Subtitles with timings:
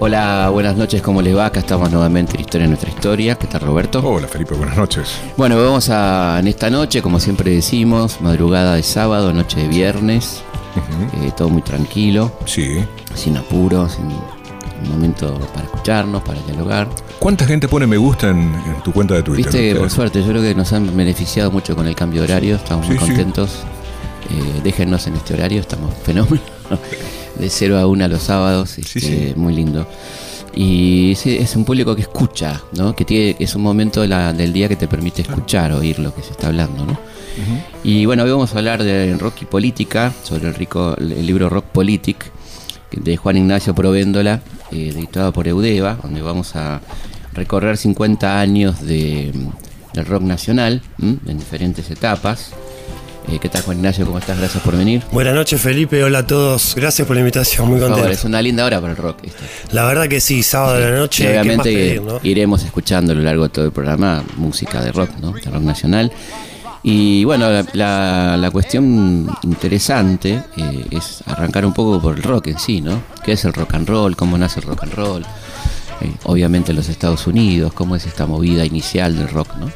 [0.00, 1.46] Hola, buenas noches, ¿cómo les va?
[1.46, 3.34] Acá estamos nuevamente en Historia de Nuestra Historia.
[3.34, 4.00] ¿Qué tal, Roberto?
[4.04, 5.18] Hola, Felipe, buenas noches.
[5.36, 10.42] Bueno, vamos a, en esta noche, como siempre decimos, madrugada de sábado, noche de viernes,
[11.24, 12.84] eh, todo muy tranquilo, Sí.
[13.14, 16.86] sin apuros, sin un momento para escucharnos, para dialogar.
[17.18, 19.46] ¿Cuánta gente pone me gusta en, en tu cuenta de Twitter?
[19.46, 22.28] Viste que por suerte, yo creo que nos han beneficiado mucho con el cambio de
[22.32, 23.08] horario, estamos muy Sí, sí.
[23.10, 23.50] contentos.
[24.30, 26.40] Eh, déjennos en este horario, estamos fenómenos.
[27.38, 29.32] De 0 a 1 los sábados, este, sí.
[29.36, 29.86] muy lindo.
[30.54, 32.96] Y es un público que escucha, ¿no?
[32.96, 36.12] que tiene, es un momento de la- del día que te permite escuchar, oír lo
[36.14, 36.84] que se está hablando.
[36.84, 36.98] ¿no?
[37.84, 41.48] Y bueno, hoy vamos a hablar de rock y política, sobre el, rico, el libro
[41.48, 42.32] Rock Politic
[42.90, 44.40] de Juan Ignacio Provéndola,
[44.72, 46.80] eh, editado por Eudeva, donde vamos a
[47.34, 49.32] recorrer 50 años de,
[49.92, 51.18] del rock nacional ¿m?
[51.26, 52.50] en diferentes etapas.
[53.30, 54.06] Eh, ¿Qué tal Juan Ignacio?
[54.06, 54.38] ¿Cómo estás?
[54.38, 55.02] Gracias por venir.
[55.12, 58.18] Buenas noches Felipe, hola a todos, gracias por la invitación, muy favor, contento.
[58.18, 59.18] es una linda hora para el rock.
[59.72, 62.20] La verdad que sí, sábado de la noche, ¿qué más obviamente pedir, no?
[62.22, 65.32] iremos escuchando a lo largo de todo el programa música de rock, ¿no?
[65.32, 66.10] De rock nacional.
[66.82, 72.46] Y bueno, la, la- la cuestión interesante eh, es arrancar un poco por el rock
[72.46, 73.02] en sí, ¿no?
[73.24, 74.16] ¿Qué es el rock and roll?
[74.16, 75.22] ¿Cómo nace el rock and roll?
[76.00, 79.70] Eh, obviamente en los Estados Unidos, cómo es esta movida inicial del rock, ¿no?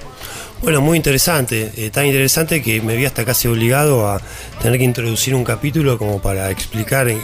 [0.62, 4.20] Bueno, muy interesante, eh, tan interesante que me vi hasta casi obligado a
[4.60, 7.18] tener que introducir un capítulo como para explicar el,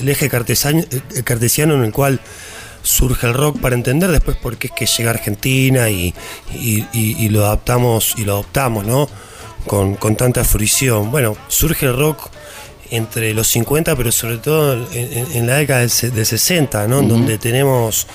[0.00, 2.20] el eje cartesiano, eh, cartesiano en el cual
[2.82, 6.14] surge el rock para entender después por qué es que llega a Argentina y,
[6.54, 9.08] y- y- y lo adaptamos y lo adoptamos, ¿no?
[9.66, 11.10] Con, con tanta fruición.
[11.10, 12.28] Bueno, surge el rock
[12.90, 17.00] entre los 50, pero sobre todo en, la década del, se- del 60, ¿no?
[17.00, 18.06] En Donde tenemos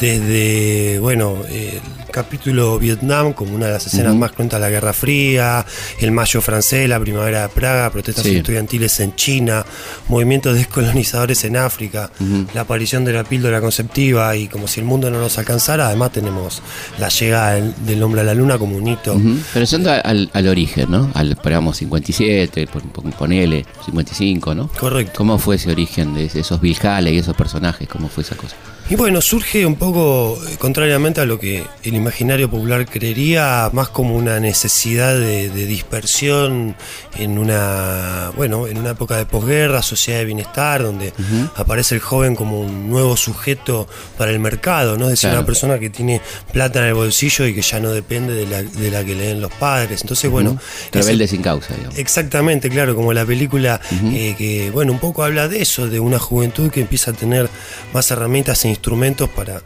[0.00, 4.92] desde, bueno, el capítulo Vietnam como una de las escenas más cruentas de la Guerra
[4.92, 5.64] Fría,
[6.00, 8.36] el Mayo francés, la Primavera de Praga, protestas Sí.
[8.36, 9.64] estudiantiles en China,
[10.08, 12.10] movimientos descolonizadores en África,
[12.54, 16.12] la aparición de la píldora conceptiva y como si el mundo no nos alcanzara, además
[16.12, 16.62] tenemos
[16.98, 19.14] la llegada del, hombre a la luna como un hito.
[19.14, 19.36] Ujú.
[19.52, 21.10] Pero yendo al, al origen, ¿no?
[21.14, 24.68] Al, esperamos 57, pon- pon- ponele 55, ¿no?
[24.68, 25.12] Correcto.
[25.16, 27.88] ¿Cómo fue ese origen de esos Bill Haley y esos personajes?
[27.88, 28.54] ¿Cómo fue esa cosa?
[28.90, 33.88] Y bueno, surge un poco, eh, contrariamente a lo que el imaginario popular creería, más
[33.88, 36.76] como una necesidad de, de dispersión
[37.16, 41.14] en una, bueno, en una época de posguerra, sociedad de bienestar, donde
[41.56, 45.04] aparece el joven como un nuevo sujeto para el mercado, ¿no?
[45.06, 45.38] Es decir, Claro.
[45.38, 46.20] una persona que tiene
[46.52, 49.28] plata en el bolsillo y que ya no depende de la, de la que le
[49.28, 50.02] den los padres.
[50.02, 50.58] Entonces, bueno,
[50.92, 51.96] Rebelde sin causa, digamos.
[51.98, 53.80] Exactamente, claro, como la película
[54.12, 57.48] eh, que, bueno, un poco habla de eso, de una juventud que empieza a tener
[57.94, 59.62] más herramientas e instrumentos para,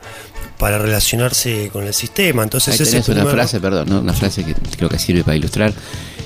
[0.59, 2.43] para relacionarse con el sistema.
[2.43, 4.01] Entonces, Ahí ese tenés una primer- frase, perdón, ¿no?
[4.01, 5.73] una frase que creo que sirve para ilustrar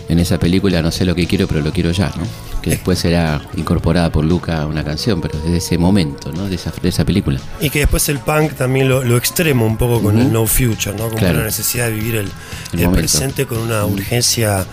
[0.09, 2.25] en esa película, no sé lo que quiero, pero lo quiero ya, ¿no?
[2.61, 6.49] Que después será incorporada por Luca a una canción, pero desde ese momento, ¿no?
[6.49, 7.41] De esa, de esa película.
[7.61, 10.27] Y que después el punk también lo, lo extremo un poco con Ujú.
[10.27, 11.05] el no future, ¿no?
[11.07, 11.39] Como Claro.
[11.39, 12.29] la necesidad de vivir el,
[12.73, 14.67] El el presente con una urgencia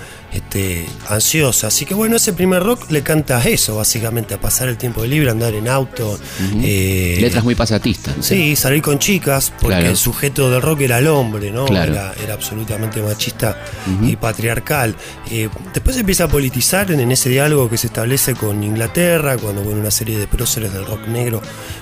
[0.50, 1.68] este, ansiosa.
[1.68, 5.06] Así que bueno, ese primer rock le canta a eso, básicamente, a pasar el tiempo
[5.06, 6.20] libre, andar en auto.
[6.64, 8.18] eh, Letras muy pasatistas.
[8.18, 8.24] ¿no?
[8.24, 9.90] Sí, salir con chicas, porque Claro.
[9.92, 11.66] el sujeto del rock era el hombre, ¿no?
[11.66, 11.92] Claro.
[11.92, 13.58] Era, era absolutamente machista
[14.02, 14.96] y patriarcal.
[15.30, 19.38] Eh, después se empieza a politizar en, en ese diálogo que se establece con Inglaterra,
[19.38, 21.42] cuando bueno, una serie de próceres del rock negro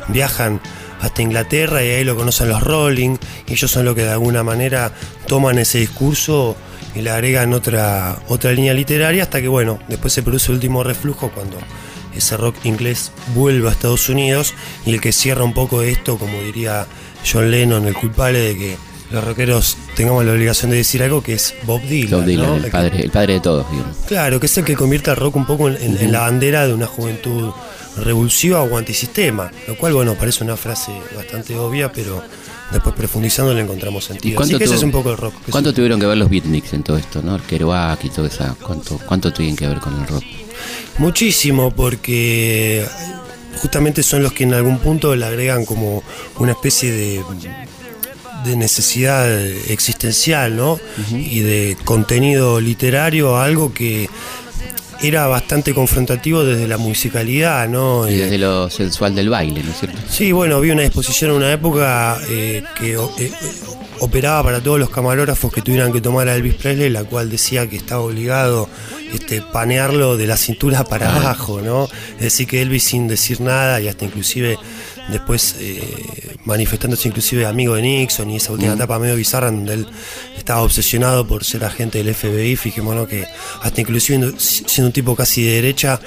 [0.10, 0.60] viajan
[1.00, 3.16] hasta Inglaterra y ahí lo conocen los Rolling,
[3.48, 4.92] y ellos son los que de alguna manera
[5.28, 6.58] toman ese discurso
[6.98, 10.84] y le agregan otra, otra línea literaria hasta que bueno, después se produce el último
[10.84, 11.58] reflujo cuando
[12.16, 14.54] ese rock inglés vuelve a Estados Unidos
[14.86, 16.88] y el que cierra un poco esto, como diría
[17.30, 18.78] John Lennon, el culpable de que
[19.12, 22.12] los rockeros tengamos la obligación de decir algo que es Bob Dylan.
[22.20, 22.56] Bob Dylan, ¿no?
[22.66, 23.96] el, padre, el padre de todos, digamos.
[24.08, 26.68] Claro, que es el que convierte al rock un poco en, en- en la bandera
[26.68, 27.52] de una juventud
[27.98, 32.22] revulsiva o antisistema, lo cual, bueno, parece una frase bastante obvia, pero
[32.72, 34.42] después profundizando le encontramos sentido.
[34.42, 35.34] Así que ese es un poco el rock.
[35.50, 37.36] ¿Cuánto tuvieron que ver los beatniks en todo esto, no?
[37.36, 38.56] El Kerouac y todo esa.
[38.62, 40.24] ¿Cuánto, cuánto tuvieron que ver con el rock?
[40.98, 42.86] Muchísimo, porque
[43.62, 46.04] justamente son los que en algún punto le agregan como
[46.40, 47.24] una especie de,
[48.46, 49.30] de necesidad
[49.70, 50.80] existencial, ¿no?
[51.12, 54.10] Y de contenido literario a algo que
[55.02, 58.10] era bastante confrontativo desde la musicalidad, ¿no?
[58.10, 59.98] Y Eh, desde lo sensual del baile, ¿no es cierto?
[60.10, 63.32] Sí, bueno, vi una exposición en una época eh, que eh,
[64.00, 67.68] operaba para todos los camarógrafos que tuvieran que tomar a Elvis Presley, la cual decía
[67.70, 68.70] que estaba obligado
[69.14, 71.86] este, panearlo de la cintura para abajo, ¿no?
[72.18, 74.58] Es decir, que Elvis sin decir nada y hasta inclusive
[75.10, 79.88] después eh, manifestándose inclusive amigo de Nixon y esa última etapa medio bizarra donde él
[80.38, 83.26] estaba obsesionado por ser agente del FBI, fijémonos que
[83.62, 86.00] hasta inclusive siendo un tipo casi de derecha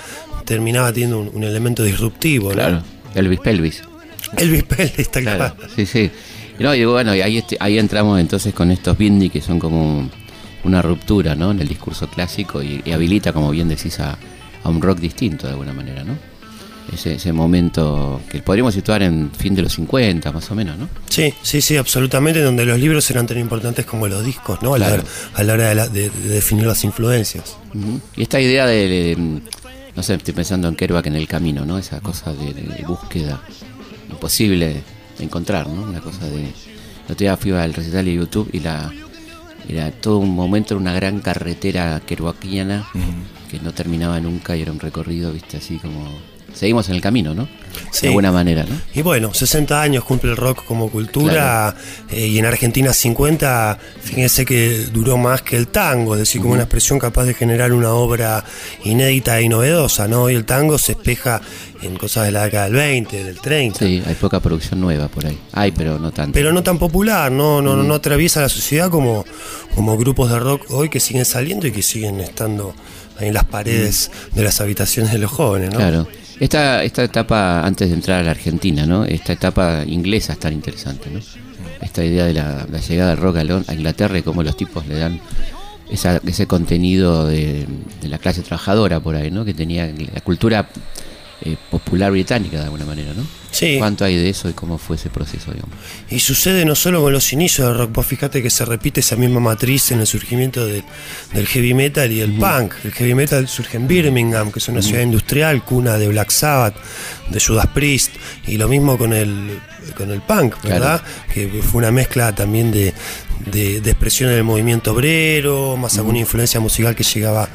[0.44, 2.54] terminaba teniendo un, un elemento disruptivo, ¿no?
[2.54, 2.82] Claro.
[3.14, 3.82] Elvis Pelvis.
[4.36, 5.72] Elvis Presley está Claro, claro.
[5.76, 6.10] sí, sí.
[6.58, 9.58] Y No, y bueno, y ahí, este- ahí entramos entonces con estos Bindi que son
[9.58, 10.08] como
[10.64, 11.50] una ruptura, ¿no?
[11.50, 14.16] En el discurso clásico y, y habilita, como bien decís, a,
[14.62, 16.16] a un rock distinto de alguna manera, ¿no?
[16.92, 20.88] Ese, ese momento que podríamos situar en fin de los 50, más o menos, ¿no?
[21.08, 24.74] Sí, sí, sí, absolutamente, donde los libros eran tan importantes como los discos, ¿no?
[24.74, 25.02] A la,
[25.34, 27.56] a la hora de, la- de- de definir las influencias.
[27.74, 28.00] Ujú.
[28.16, 29.40] Y esta idea de, de-
[29.94, 31.78] no sé, estoy pensando en Kerouac en el camino, ¿no?
[31.78, 33.40] Esa cosa de, búsqueda
[34.10, 34.82] imposible
[35.18, 35.82] de encontrar, ¿no?
[35.82, 36.42] Una cosa de...
[36.42, 38.92] El otro día fui al recital de YouTube y la
[39.68, 42.88] era todo un momento, era una gran carretera kerouaciana
[43.50, 46.08] que no terminaba nunca y era un recorrido, viste, así como...
[46.54, 47.48] Seguimos en el camino, ¿no?
[47.90, 48.02] Sí.
[48.02, 48.76] De alguna manera, ¿no?
[48.94, 51.74] Y bueno, 60 años cumple el rock como cultura
[52.10, 56.54] eh, y en Argentina 50, fíjense que duró más que el tango, es decir, como
[56.54, 58.44] una expresión capaz de generar una obra
[58.84, 60.30] inédita y novedosa, ¿no?
[60.30, 61.40] Y el tango se espeja
[61.82, 63.78] en cosas de la década del 20, del 30.
[63.78, 65.38] Sí, hay poca producción nueva por ahí.
[65.52, 66.32] Hay, pero no tanto.
[66.32, 69.24] pero no tan popular, no, no, no, no atraviesa la sociedad como,
[69.74, 72.74] como grupos de rock hoy que siguen saliendo y que siguen estando
[73.18, 75.76] ahí en las paredes de las habitaciones de los jóvenes, ¿no?
[75.76, 76.06] Claro.
[76.40, 79.04] Esta, esta etapa, antes de entrar a la Argentina, ¿no?
[79.04, 81.20] Esta etapa inglesa es tan interesante, ¿no?
[81.82, 85.20] Esta idea de la, llegada del rock a, Inglaterra y cómo los tipos le dan
[85.90, 87.66] ese contenido de,
[88.00, 89.44] de la clase trabajadora por ahí, ¿no?
[89.44, 90.66] Que tenía la cultura
[91.42, 93.24] eh, popular británica de alguna manera, ¿no?
[93.50, 93.76] Sí.
[93.78, 95.74] ¿Cuánto hay de eso y cómo fue ese proceso, digamos?
[96.08, 99.16] Y sucede no solo con los inicios del rock, vos fíjate que se repite esa
[99.16, 100.84] misma matriz en el surgimiento de-
[101.34, 102.74] del heavy metal y el punk.
[102.84, 106.76] El heavy metal surge en Birmingham, que es una ciudad industrial, cuna de Black Sabbath,
[107.28, 108.12] de Judas Priest,
[108.46, 109.58] y lo mismo con el,
[109.94, 111.02] con el punk, ¿verdad?
[111.32, 112.92] Que fue una mezcla también de,
[113.50, 117.48] de, de expresión del movimiento obrero, más alguna influencia musical que llegaba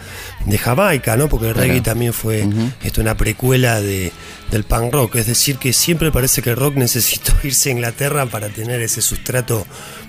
[0.45, 1.27] de Jamaica, ¿no?
[1.27, 1.67] Porque el Claro.
[1.67, 2.47] reggae también fue
[2.83, 4.11] esto, una precuela de,
[4.51, 5.15] del punk rock.
[5.15, 9.01] Es decir, que siempre parece que el rock necesitó irse a Inglaterra para tener ese
[9.01, 9.65] sustrato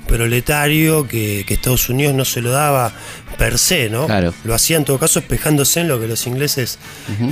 [0.07, 2.93] proletario que, que Estados Unidos no se lo daba
[3.39, 4.07] per se, ¿no?
[4.07, 4.33] Claro.
[4.45, 6.79] Lo hacía en todo caso espejándose en lo que los ingleses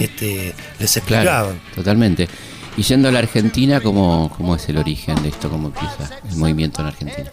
[0.00, 1.60] este, les Claro, explicaban.
[1.74, 2.28] totalmente.
[2.76, 5.48] Y yendo a la Argentina, ¿cómo, ¿cómo es el origen de esto?
[5.48, 7.30] ¿Cómo empieza el movimiento en Argentina?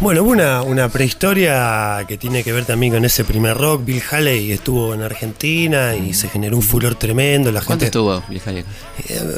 [0.00, 3.84] Bueno, hubo una, una prehistoria que tiene que ver también con ese primer rock.
[3.84, 7.50] Bill Haley estuvo en Argentina y se generó un furor tremendo.
[7.52, 7.86] La ¿Cuánto gente.
[7.86, 8.50] estuvo, vieja?
[8.50, 8.64] Eh,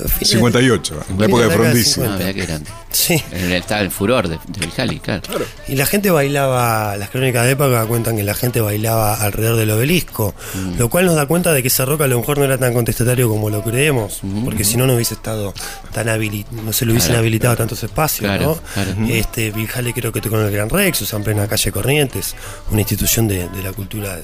[0.08, 2.00] fines- 58, en la época de Frondizi.
[2.00, 2.70] No, qué grande.
[2.90, 3.22] Sí.
[3.32, 5.22] Estaba el furor de, de Bijali, claro.
[5.68, 9.70] Y la gente bailaba, las crónicas de época cuentan que la gente bailaba alrededor del
[9.70, 10.78] obelisco, Mm.
[10.78, 12.72] lo cual nos da cuenta de que ese rock a lo mejor no era tan
[12.72, 15.52] contestatario como lo creemos, porque si no no hubiese estado
[15.92, 17.08] tan habilitado, no se le hubiesen.
[17.10, 17.20] Claro.
[17.20, 18.72] habilitado tantos espacios, Claro, ¿no?
[18.74, 19.06] claro.
[19.12, 21.72] Este, Bill Haley creo que tocó en el Gran Rex, o sea, en plena calle
[21.72, 22.34] Corrientes,
[22.70, 24.18] una institución de, de la cultura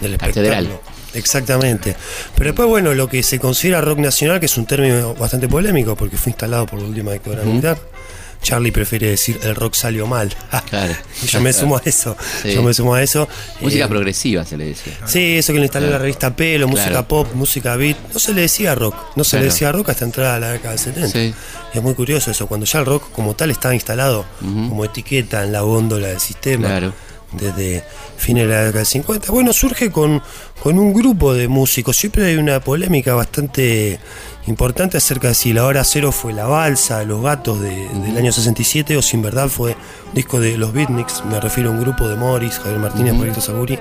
[0.00, 0.64] del Catedral.
[0.64, 0.80] espectáculo.
[1.14, 1.96] Exactamente.
[2.34, 5.94] Pero después, bueno, lo que se considera rock nacional, que es un término bastante polémico
[5.96, 7.78] porque fue instalado por la última dictadura militar.
[8.44, 10.32] Charlie prefiere decir el rock salió mal.
[10.70, 10.94] Claro.
[11.26, 12.16] Yo me sumo a eso.
[12.42, 12.52] Sí.
[12.54, 13.26] Yo me sumo a eso.
[13.60, 14.92] Música Eh, progresiva se le decía.
[15.06, 15.98] Sí, eso que le instaló Claro.
[15.98, 17.08] la revista Pelo, música Claro.
[17.08, 17.96] pop, música beat.
[18.12, 18.94] No se le decía rock.
[19.16, 21.08] No se le decía rock hasta entrada a la década del 70.
[21.08, 21.34] Sí.
[21.74, 22.46] Es muy curioso eso.
[22.46, 26.68] Cuando ya el rock como tal estaba instalado como etiqueta en la góndola del sistema.
[26.68, 26.92] Claro.
[27.32, 27.82] Desde
[28.16, 29.32] fines de la década del 50.
[29.32, 30.22] Bueno, surge con,
[30.62, 31.96] con un grupo de músicos.
[31.96, 33.98] Siempre hay una polémica bastante
[34.46, 38.30] importante acerca de si la hora cero fue la balsa, los gatos de- del año
[38.32, 39.72] 67 o si en verdad fue
[40.08, 41.24] un disco de los Beatniks.
[41.24, 43.78] Me refiero a un grupo de Morris, Javier Martínez, Pablito Saguri,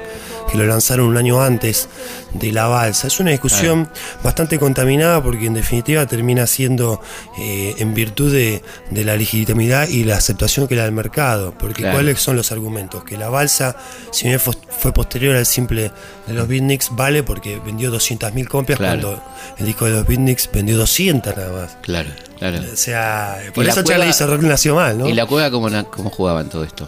[0.52, 1.90] que lo lanzaron un año antes
[2.34, 3.08] de la balsa.
[3.08, 3.90] Es una discusión
[4.24, 7.02] bastante contaminada porque en definitiva termina siendo
[7.40, 11.54] eh, en virtud de, de la legitimidad y la aceptación que le da el mercado.
[11.58, 11.98] Porque Claro.
[11.98, 13.04] ¿cuáles son los argumentos?
[13.04, 13.76] Que la balsa,
[14.12, 15.92] si bien fue, fue posterior al simple
[16.28, 19.02] de los Beatniks, vale porque vendió 200.000 copias Claro.
[19.02, 19.24] cuando
[19.58, 21.78] el disco de los Beatniks vendió 200 nada más.
[21.82, 22.60] Claro, claro.
[22.72, 25.08] O sea, por Y la eso Charlie rock nació mal, ¿no?
[25.08, 26.88] ¿Y la cueva cómo, cómo jugaban todo esto?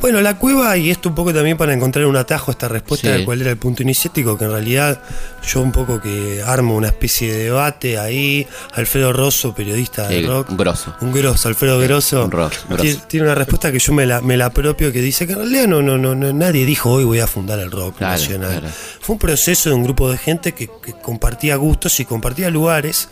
[0.00, 3.12] Bueno, la cueva, y esto un poco también para encontrar un atajo a esta respuesta
[3.12, 3.18] Sí.
[3.18, 5.02] de cuál era el punto iniciático, que en realidad
[5.46, 8.46] yo un poco que armo una especie de debate ahí.
[8.74, 10.50] Alfredo Rosso, periodista Sí, de rock.
[10.50, 10.94] un grosso.
[11.00, 12.24] Un grosso, Alfredo Grosso.
[12.24, 12.82] un ro- grosso.
[12.82, 15.38] Tiene, tiene una respuesta que yo me la, me la apropio que dice que en
[15.40, 18.60] realidad no, no, no, no- nadie dijo hoy voy a fundar el rock Claro, nacional.
[18.60, 18.74] claro.
[19.00, 23.08] Fue un proceso de un grupo de gente que, que compartía gustos y compartía lugares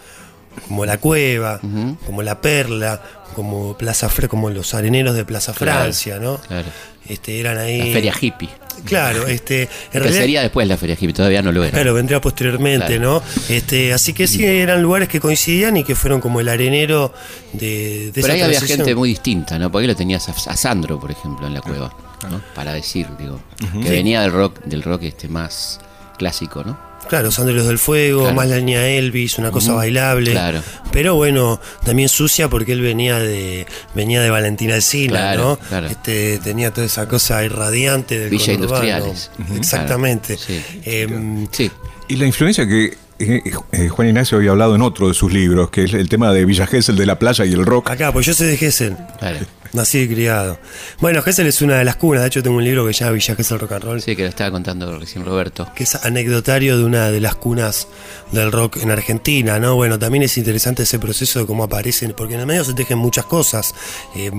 [0.67, 1.61] como la cueva,
[2.07, 3.00] como la perla,
[3.35, 6.38] como Plaza Fre como los areneros de Plaza Claro, Francia, ¿no?
[6.38, 6.67] claro.
[7.09, 7.79] Este, eran ahí.
[7.88, 8.50] La feria hippie.
[8.85, 11.73] Claro, este, en Que realidad- sería después la feria hippie, todavía no lo era.
[11.73, 13.23] Claro, vendría posteriormente, Claro.
[13.49, 13.55] ¿no?
[13.55, 17.12] Este, así que sí, eran lugares que coincidían y que fueron como el arenero
[17.55, 19.71] de, de Pero esa ahí había gente muy distinta, ¿no?
[19.73, 21.95] Porque ahí lo tenías a, a Sandro, por ejemplo, en la cueva,
[22.31, 22.43] ¿no?
[22.55, 23.41] Para decir, digo,
[23.83, 25.81] que venía del rock, del rock este más
[26.19, 26.79] clásico, ¿no?
[27.09, 28.37] Claro, Sandros del Fuego, Claro.
[28.37, 30.33] más la línea Elvis, una cosa bailable.
[30.33, 30.62] claro.
[30.93, 35.69] Pero bueno, también sucia porque él venía de venía de Valentina Alsina, Claro, ¿no?
[35.69, 35.87] claro.
[35.88, 38.85] Este, tenía toda esa cosa irradiante del Villa conurbano.
[38.87, 39.31] Industriales.
[39.57, 40.37] Exactamente.
[40.37, 40.81] Claro, sí.
[40.85, 41.71] Em, Sí,
[42.09, 45.71] Y la influencia que eh, eh, Juan Ignacio había hablado en otro de sus libros,
[45.71, 47.91] que es el tema de Villa Gesell, de la playa y el rock.
[47.91, 48.97] acá, pues yo soy de Gessel.
[49.19, 49.38] claro.
[49.73, 50.59] Nací y criado.
[51.01, 52.23] Bueno, Gessel es una de las cunas.
[52.23, 54.03] De hecho, tengo un libro que se llama Villa Gesell Rock and Roll.
[54.03, 55.71] Sí, que lo estaba contando recién Roberto.
[55.75, 57.89] que es anecdotario de una de las cunas
[58.33, 59.75] del rock en Argentina, ¿no?
[59.75, 62.99] Bueno, también es interesante ese proceso de cómo aparecen, porque en el medio se tejen
[62.99, 63.75] muchas cosas.
[64.17, 64.31] Eh,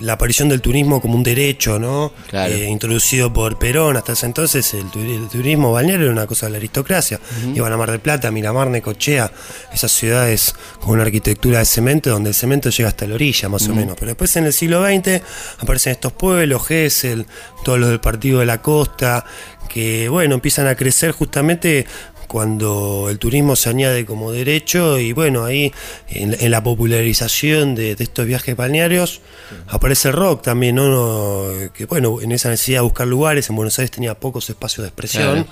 [0.00, 2.12] la aparición del turismo como un derecho, ¿no?
[2.28, 2.52] Claro.
[2.54, 3.96] Eh, introducido por Perón.
[3.96, 7.18] Hasta ese entonces el, turi- el turismo balneario era una cosa de la aristocracia.
[7.54, 9.30] Iban a Mar del Plata, Miramar, Necochea,
[9.72, 13.68] esas ciudades con una arquitectura de cemento, donde el cemento llega hasta la orilla, más
[13.68, 13.96] o menos.
[13.98, 15.22] Pero después en el siglo XX
[15.58, 17.26] aparecen estos pueblos, Gesell,
[17.64, 19.24] todos los del Partido de la Costa,
[19.68, 21.86] que, bueno, empiezan a crecer justamente
[22.28, 25.72] cuando el turismo se añade como derecho y bueno, ahí
[26.08, 29.20] en, en la popularización de, de estos viajes balnearios
[29.66, 31.46] aparece el rock también, ¿no?
[31.74, 34.88] Que bueno, en esa necesidad de buscar lugares, en Buenos Aires tenía pocos espacios de
[34.88, 35.08] expresión,
[35.44, 35.46] Claro.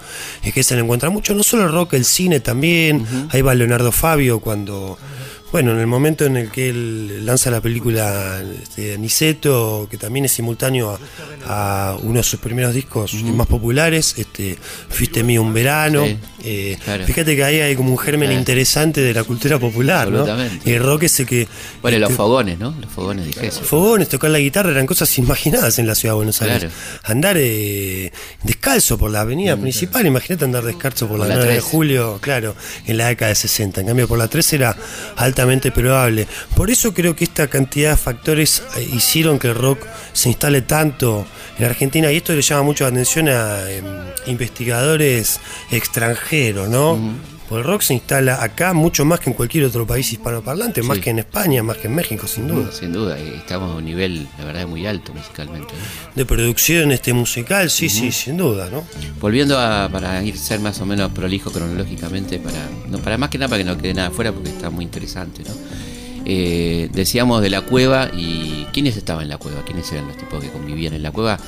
[0.45, 3.54] es que se le encuentra mucho, no solo el rock, el cine también, ahí va
[3.54, 4.99] Leonardo Fabio cuando...
[5.53, 10.25] Bueno, en el momento en el que él lanza la película este, Niceto, que también
[10.25, 10.99] es simultáneo
[11.47, 16.05] a, a uno de sus primeros discos más populares, este, Fuiste mío un verano.
[16.05, 17.05] Sí, eh, claro.
[17.07, 18.38] Fíjate que ahí hay como un germen Claro.
[18.41, 20.26] interesante de la cultura popular, ¿no?
[20.65, 21.47] Y el rock es el que...
[21.81, 22.75] Bueno, los este, fogones, ¿no?
[22.81, 23.65] Los fogones de Gesell.
[23.65, 26.59] Fogones, tocar la guitarra eran cosas imaginadas en la ciudad de Buenos Aires.
[26.59, 26.75] Claro.
[27.05, 28.12] Andar eh,
[28.43, 31.71] descalzo por la avenida principal, imagínate andar descalzo por, Por la, la 9 de 3.
[31.71, 32.55] julio, claro,
[32.87, 33.81] en la década de 60.
[33.83, 34.76] En cambio, por la 3 era
[35.73, 36.26] probable.
[36.55, 39.81] Por eso creo que esta cantidad de factores eh, hicieron que el rock
[40.12, 41.26] se instale tanto
[41.59, 43.85] en Argentina y esto le llama mucho la atención a em,
[44.26, 46.99] investigadores extranjeros, ¿no?
[47.49, 50.97] Porque el rock se instala acá mucho más que en cualquier otro país hispanoparlante, más
[50.97, 51.03] Sí.
[51.05, 52.73] que en España, más que en México, sin duda.
[52.73, 55.73] Sin duda, y estamos a un nivel, la verdad, muy alto musicalmente.
[55.73, 56.12] ¿no?
[56.17, 58.85] de producción este musical, sí, sí, sin duda, ¿no?
[59.21, 63.38] Volviendo a, para ir ser más o menos prolijo cronológicamente, para, no, para más que
[63.38, 65.55] nada para que no quede nada afuera, porque está muy interesante, ¿no?
[66.29, 70.43] Eh, decíamos de la cueva y quiénes estaban en la cueva, quiénes eran los tipos
[70.43, 71.38] que convivían en la cueva,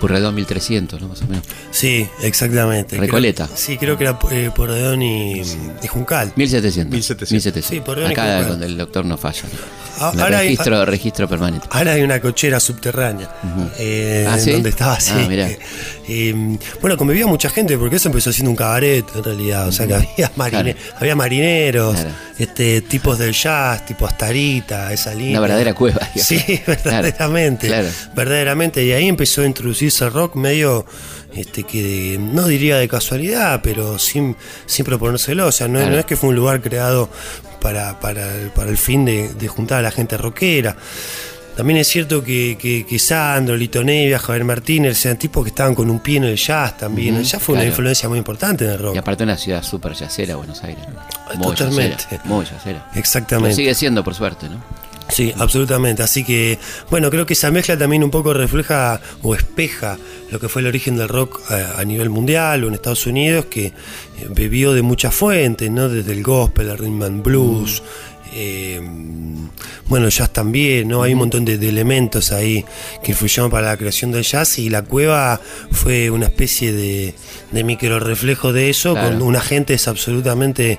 [0.00, 1.08] Purredón 1300, ¿no?
[1.08, 1.44] Más o menos.
[1.70, 2.96] Sí, exactamente.
[2.96, 3.46] Recoleta.
[3.46, 5.40] Creo- sí, creo que era eh, Porredón y,
[5.82, 6.32] y Juncal.
[6.36, 6.92] 1700.
[6.92, 7.64] 1700.
[7.64, 8.48] Sí, Porredón y Acá Juncal.
[8.48, 9.42] donde el doctor no falla.
[9.42, 9.88] ¿no?
[10.00, 11.66] Ah, hay- registro, registro permanente.
[11.70, 13.28] Ahora hay una cochera subterránea,
[13.78, 14.52] eh, Ah, ¿sí?
[14.52, 15.12] donde estaba así.
[15.12, 15.48] Ah, mirá.
[16.10, 19.66] Eh, bueno, convivía mucha gente porque eso empezó siendo un cabaret en realidad.
[19.68, 22.10] O sea que había, marine- había marineros, Claro.
[22.38, 25.32] este, tipos del jazz, tipo Astarita, esa línea.
[25.32, 25.98] Una verdadera cueva.
[26.14, 26.22] digamos.
[26.28, 27.66] Sí, verdaderamente.
[27.66, 27.88] Claro.
[28.14, 28.84] Verdaderamente.
[28.84, 30.84] Y ahí empezó a introducirse el rock medio,
[31.34, 35.46] este, que no diría de casualidad, pero sin, sin proponérselo.
[35.46, 35.92] O sea, no, Claro.
[35.94, 37.08] no es que fue un lugar creado
[37.60, 40.76] para, para, el- para el fin de, de juntar a la gente rockera.
[41.56, 45.74] También es cierto que, que, que Sandro, Lito Nevia, Javier Martínez, eran tipos que estaban
[45.74, 47.14] con un pie en el jazz también.
[47.14, 48.94] Ujú, el jazz fue una influencia muy importante en el rock.
[48.94, 50.84] Y aparte una ciudad súper yacera, Buenos Aires.
[50.88, 51.34] ¿no?
[51.34, 51.96] Muy Totalmente.
[52.04, 52.88] yacera, Muy yacera.
[52.94, 53.56] Exactamente.
[53.56, 54.62] sigue siendo, por suerte, ¿no?
[55.08, 56.02] Sí, absolutamente.
[56.02, 56.58] Así que,
[56.90, 59.98] bueno, creo que esa mezcla también un poco refleja o espeja
[60.30, 63.46] lo que fue el origen del rock a, a nivel mundial o en Estados Unidos,
[63.46, 63.72] que eh,
[64.28, 65.88] bebió de muchas fuentes, ¿no?
[65.88, 67.82] Desde el gospel, el rhythm and blues.
[68.34, 68.80] Eh,
[69.88, 71.02] bueno, jazz también, ¿no?
[71.02, 72.64] Hay un montón de, de elementos ahí
[73.02, 77.14] que influyeron para la creación del jazz y la cueva fue una especie de,
[77.52, 79.08] de micro reflejo de eso, Claro.
[79.18, 80.78] con una gente es absolutamente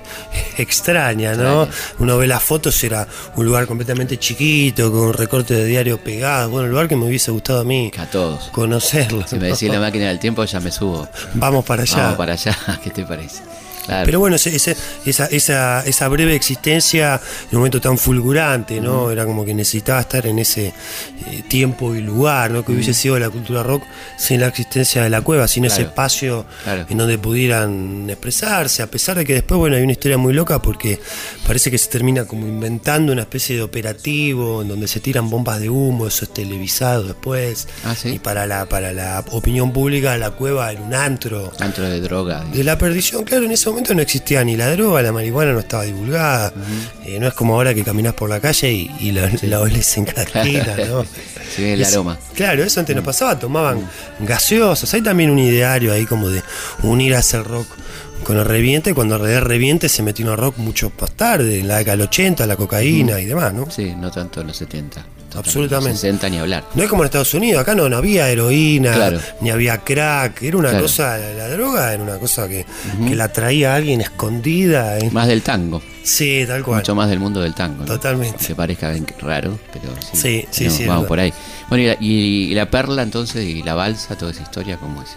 [0.58, 1.68] extraña, ¿no?
[1.98, 6.50] Uno ve las fotos, era un lugar completamente chiquito, con recortes de diario pegados.
[6.50, 8.48] Bueno, un lugar que me hubiese gustado a mí A todos.
[8.52, 9.26] conocerlo.
[9.26, 11.08] Si me decís la máquina del tiempo, ya me subo.
[11.34, 11.96] Vamos para allá.
[11.96, 13.42] Vamos para allá, ¿qué te parece?
[13.86, 14.04] Claro.
[14.06, 19.10] Pero bueno, ese- ese- esa, esa, esa breve existencia en un momento tan fulgurante, ¿no?
[19.10, 22.64] Era como que necesitaba estar en ese eh, tiempo y lugar, ¿no?
[22.64, 23.82] Que hubiese sido la cultura rock
[24.16, 26.86] sin la existencia de la cueva, sin ese espacio Claro.
[26.88, 30.60] en donde pudieran expresarse, a pesar de que después, bueno, hay una historia muy loca
[30.60, 31.00] porque
[31.46, 35.60] parece que se termina como inventando una especie de operativo en donde se tiran bombas
[35.60, 37.66] de humo, eso es televisado después.
[37.84, 38.10] Ah, ¿sí?
[38.10, 41.52] Y para la, para la opinión pública, la cueva era un antro.
[41.58, 42.44] Antro de droga.
[42.52, 45.60] De la perdición, claro, en ese momento no existía ni la droga, la marihuana no
[45.60, 46.52] estaba divulgada.
[47.04, 49.96] Eh, no es como ahora que caminas por la calle y, y la, la olés
[49.96, 51.04] en ¿no?
[51.54, 52.18] Se ve el aroma.
[52.34, 54.92] Claro, eso antes no pasaba, tomaban gaseosas.
[54.94, 56.42] Hay también un ideario ahí como de
[56.82, 57.68] unir a hacer rock
[58.24, 61.68] con el reviente, cuando el reviente se metió en el rock mucho más tarde, en
[61.68, 63.70] la década del 80, la cocaína y demás, ¿no?
[63.70, 65.06] Sí, no tanto en los 70.
[65.38, 65.88] Absolutamente.
[65.90, 66.64] En los 60 ni hablar.
[66.74, 69.20] No es como en Estados Unidos, acá no, no había heroína, Claro.
[69.40, 70.84] ni había crack, era una Claro.
[70.84, 72.66] cosa, la, droga era una cosa que,
[73.06, 74.98] que la traía alguien escondida.
[74.98, 75.08] ¿eh?
[75.12, 75.82] Más del tango.
[76.02, 76.78] Sí, tal cual.
[76.80, 77.80] Mucho más del mundo del tango.
[77.80, 77.84] ¿no?
[77.84, 78.44] Totalmente.
[78.46, 80.16] Que parezca raro, pero sí.
[80.16, 81.32] Sí, sí, No, sí, Vamos por ahí.
[81.68, 85.02] Bueno, y la, y- y la perla entonces, y la balsa, toda esa historia, ¿cómo
[85.02, 85.10] es?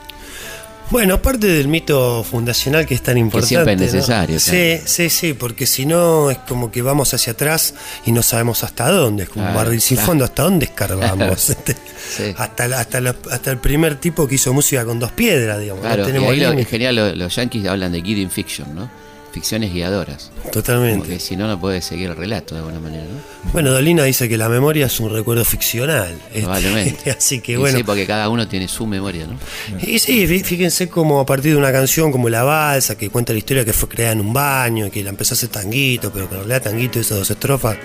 [0.93, 3.47] Bueno, parte del mito fundacional que es tan importante.
[3.47, 3.85] siempre es ¿no?
[3.97, 7.73] necesario, Sí, sí, sí, porque si no es como que vamos hacia atrás
[8.05, 9.23] y no sabemos hasta dónde.
[9.23, 11.49] Es como un barril sin fondo, ¿hasta dónde escarbamos?
[11.49, 11.75] Este,
[12.15, 12.35] Sí.
[12.37, 15.81] hasta, hasta, la- hasta el primer tipo que hizo música con dos piedras, digamos.
[15.83, 16.61] no Claro, y tenemos ahí lo- límite.
[16.61, 19.02] en general lo- los yankees hablan de guiding fiction, ¿no?
[19.33, 20.31] Ficciones guiadoras.
[20.51, 20.99] Totalmente.
[20.99, 23.51] Porque si no, no puede seguir el relato de alguna manera, ¿no?
[23.51, 26.13] Bueno, Dolina dice que la memoria es un recuerdo ficcional.
[26.27, 27.09] Este, Probablemente.
[27.17, 27.75] Así que Y bueno.
[27.77, 29.39] Sí, porque cada uno tiene su memoria, ¿no?
[29.81, 33.33] Y sí, fí- fíjense como a partir de una canción como La Balsa, que cuenta
[33.33, 36.29] la historia que fue creada en un baño, que la empezó a hacer tanguito, pero
[36.29, 37.75] que en realidad tanguito hizo dos estrofas,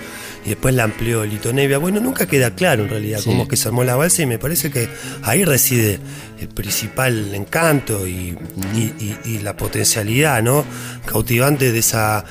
[0.45, 1.77] y después la amplió Lito Nevia.
[1.77, 3.25] Bueno, nunca queda claro en realidad Sí.
[3.29, 4.87] cómo es que se armó La Balsa, y me parece que
[5.23, 5.99] ahí reside
[6.39, 8.37] el principal encanto y,
[8.75, 10.63] y- y- y la potencialidad, ¿no?
[11.05, 12.23] Cautivante de esa,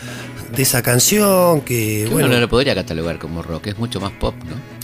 [0.54, 2.26] de esa canción, que, Que bueno...
[2.26, 4.77] uno no lo podría catalogar como rock, es mucho más pop, ¿no?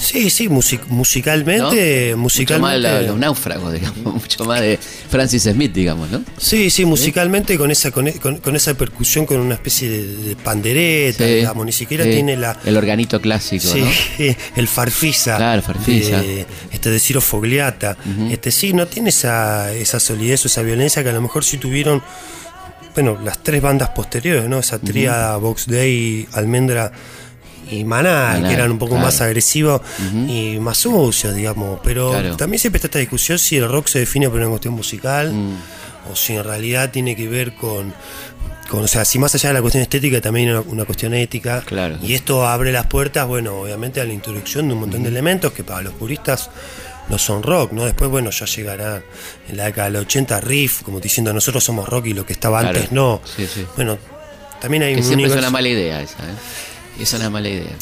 [0.00, 2.16] Sí, sí, music- musicalmente, ¿No?
[2.16, 2.88] Mucho más musicalmente...
[2.88, 4.78] de los náufragos, digamos, mucho más de
[5.10, 6.22] Francis Smith, digamos, ¿no?
[6.38, 10.36] Sí, sí, musicalmente con esa con, con- con esa percusión con una especie de, de
[10.36, 12.10] pandereta, Sí, digamos, ni siquiera sí.
[12.12, 14.34] tiene la El organito clásico, sí, ¿no?
[14.56, 16.22] el farfisa, Claro, farfisa.
[16.22, 17.96] de, este de Ciro Fogliata.
[18.30, 21.58] Este sí, no tiene esa, esa solidez o esa violencia que a lo mejor sí
[21.58, 22.02] tuvieron
[22.94, 24.58] bueno, las tres bandas posteriores, ¿no?
[24.58, 26.90] Esa tríada Box Day, Almendra
[27.70, 29.06] y Maná, Maná, que eran un poco claro.
[29.06, 29.80] más agresivos
[30.28, 31.80] y más sucios, digamos.
[31.84, 32.36] Pero Claro.
[32.36, 36.12] también siempre está esta discusión si el rock se define por una cuestión musical Mm.
[36.12, 37.92] o si en realidad tiene que ver con,
[38.68, 41.14] con, o sea, si más allá de la cuestión estética también hay una, una cuestión
[41.14, 41.62] ética.
[41.64, 41.98] Claro.
[42.02, 45.52] Y esto abre las puertas, bueno, obviamente a la introducción de un montón de elementos
[45.52, 46.50] que para los puristas
[47.08, 47.84] no son rock, ¿no?
[47.84, 49.02] Después, bueno, ya llegará
[49.48, 52.60] en la década del 80 riff, como diciendo nosotros somos rock y lo que estaba
[52.60, 52.76] Claro.
[52.76, 53.20] antes no.
[53.36, 53.66] Sí, sí.
[53.74, 53.98] Bueno,
[54.60, 56.34] también hay Que un siempre es una mala idea esa, ¿eh?
[57.00, 57.76] Es una mala idea.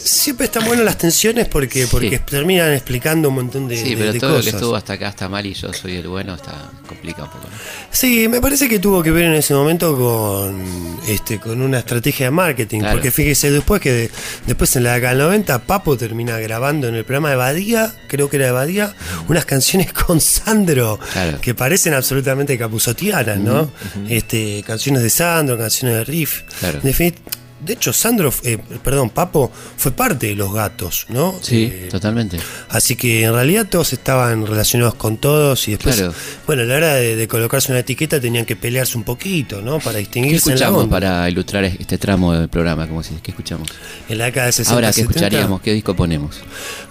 [0.00, 2.22] Siempre están buenas las tensiones porque, porque Sí.
[2.30, 4.54] terminan explicando un montón de, Sí, de- pero de todo lo que cosas.
[4.54, 7.44] estuvo hasta acá está mal y yo soy el bueno, está complicado un poco.
[7.48, 7.54] ¿no?
[7.90, 12.26] Sí, me parece que tuvo que ver en ese momento con este con una estrategia
[12.26, 12.94] de marketing, Claro.
[12.94, 14.10] porque fíjese después que de-
[14.46, 18.30] después en la década del 90 Papo termina grabando en el programa de Badía, creo
[18.30, 18.94] que era de Badía,
[19.28, 21.38] unas canciones con Sandro Claro.
[21.40, 23.70] que parecen absolutamente capuzotianas, ¿no?
[24.08, 26.42] Este, canciones de Sandro, canciones de Riff.
[26.60, 26.80] Claro.
[26.82, 27.16] De, finit-
[27.60, 31.34] de hecho, Sandro, eh, perdón, Papo fue parte de los gatos, ¿no?
[31.42, 32.38] Sí, Eh, totalmente.
[32.68, 36.14] Así que en realidad todos estaban relacionados con todos y después, Claro.
[36.46, 39.78] bueno, a la hora de, de colocarse una etiqueta tenían que pelearse un poquito, ¿no?
[39.80, 42.86] Para ¿Qué distinguirse en la, escuchamos para ilustrar este tramo del programa?
[42.86, 43.68] Como si, ¿Qué escuchamos?
[44.08, 45.10] en la década de 60, Ahora, ¿qué 70.
[45.20, 45.60] escucharíamos?
[45.60, 46.36] ¿Qué disco ponemos?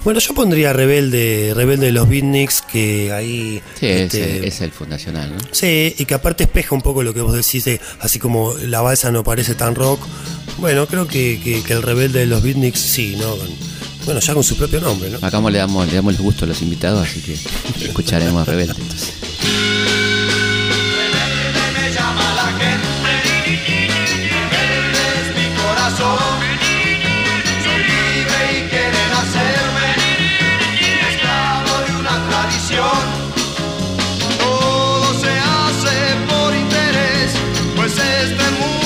[0.04, 3.62] Bueno, yo pondría Rebelde, Rebelde de los Beatniks, que ahí...
[3.80, 5.38] Sí, este, ese es el fundacional, ¿no?
[5.52, 8.82] Sí, y que aparte espeja un poco lo que vos decís, de, así como la
[8.82, 10.00] balsa no parece tan rock.
[10.60, 13.36] Bueno, creo que, que- que el rebelde de los beatniks sí, ¿no?
[13.36, 13.50] Con-
[14.06, 15.18] bueno, ya con su propio nombre, ¿no?
[15.22, 17.38] Acá le damos, le damos el gusto a los invitados, así que
[17.86, 18.74] escucharemos a Rebelde.
[18.78, 19.14] Entonces.
[21.76, 22.88] me llama la gente,
[24.50, 26.40] rebelde es mi corazón.
[27.64, 29.90] Soy libre y quieren hacerme
[31.12, 33.04] esclavo de una tradición.
[34.40, 35.98] Todo se hace
[36.30, 37.32] por interés,
[37.76, 38.77] pues este mundo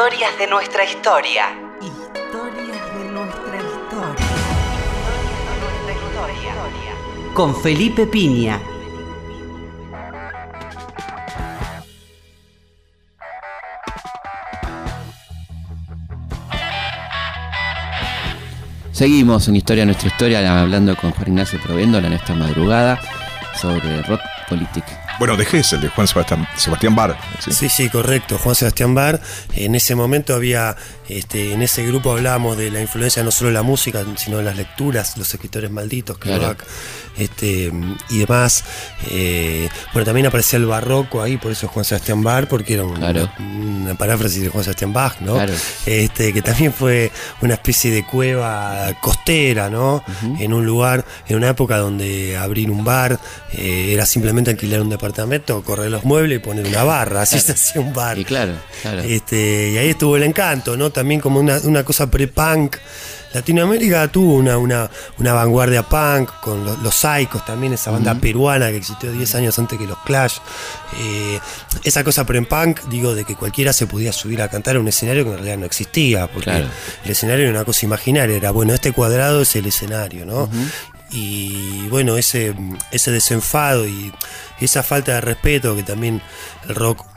[0.00, 1.44] Historias de nuestra historia.
[1.82, 4.26] Historias de nuestra historia.
[7.34, 8.58] Con Felipe Piña.
[18.92, 22.98] Seguimos en Historia Nuestra Historia hablando con Juan Ignacio Provéndola en esta madrugada
[23.54, 25.09] sobre rock política.
[25.20, 27.14] Bueno, de Gessel, de Juan Sebastián, Sebastián Bar.
[27.40, 28.38] Sí, sí, correcto.
[28.38, 29.20] Juan Sebastián Bar.
[29.54, 30.74] En ese momento había,
[31.10, 34.44] este, en ese grupo hablábamos de la influencia no solo de la música, sino de
[34.44, 36.56] las lecturas, los escritores malditos, Claro.
[37.18, 37.70] este,
[38.08, 38.64] y demás.
[39.10, 42.96] Eh, bueno, también aparecía el barroco ahí, por eso Juan Sebastián Bar, porque era un-
[42.96, 43.30] Claro.
[43.38, 45.34] una, paráfrasis de Juan Sebastián Bach, ¿no?
[45.34, 45.52] Claro.
[45.84, 50.02] Este, que también fue una especie de cueva costera, ¿no?
[50.38, 53.20] En un lugar, en una época donde abrir un bar
[53.52, 55.09] eh, era simplemente alquilar un departamento,
[55.64, 58.18] correr los muebles y poner una barra, así se hacía un bar.
[58.18, 59.00] Y claro, claro.
[59.02, 60.90] Este, y ahí estuvo el encanto, ¿no?
[60.90, 62.76] También como una, una cosa pre-punk.
[63.32, 68.70] Latinoamérica tuvo una, una, una vanguardia punk con los, los Psychos también, esa banda peruana
[68.70, 70.38] que existió 10 años antes que los Clash.
[71.00, 71.38] Eh,
[71.84, 75.22] esa cosa pre-punk, digo, de que cualquiera se podía subir a cantar a un escenario
[75.22, 76.66] que en realidad no existía, porque Claro.
[77.04, 80.50] el escenario era una cosa imaginaria, era, bueno, este cuadrado es el escenario, ¿no?
[81.12, 82.54] Y bueno, ese,
[82.90, 84.12] ese desenfado y
[84.60, 86.22] esa falta de respeto que también
[86.68, 87.09] el rock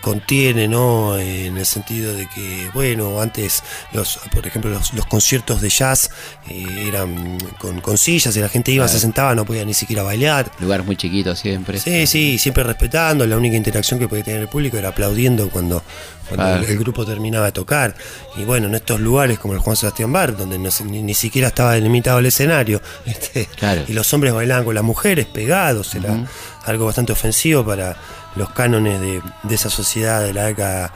[0.00, 1.18] contiene, ¿no?
[1.18, 6.10] En el sentido de que, bueno, antes, los, por ejemplo, los, los conciertos de jazz
[6.48, 10.02] eh, eran con, con sillas y la gente iba, se sentaba, no podía ni siquiera
[10.02, 10.50] bailar.
[10.60, 11.78] Lugar muy chiquito siempre.
[11.78, 13.26] Sí, sí, siempre respetando.
[13.26, 15.82] La única interacción que podía tener el público era aplaudiendo cuando,
[16.28, 16.56] cuando Ah.
[16.58, 17.94] el, el grupo terminaba de tocar.
[18.36, 21.48] Y bueno, en estos lugares como el Juan Sebastián Bar, donde no ni, ni siquiera
[21.48, 23.82] estaba delimitado el escenario, este, Claro.
[23.86, 26.24] y los hombres bailaban con las mujeres pegados, era
[26.64, 27.96] algo bastante ofensivo para
[28.36, 30.92] los cánones de, de esa sociedad de la década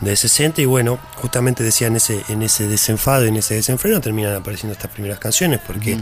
[0.00, 4.00] de 60 y bueno, justamente decía en ese, en ese desenfado y en ese desenfreno
[4.00, 5.98] terminan apareciendo estas primeras canciones porque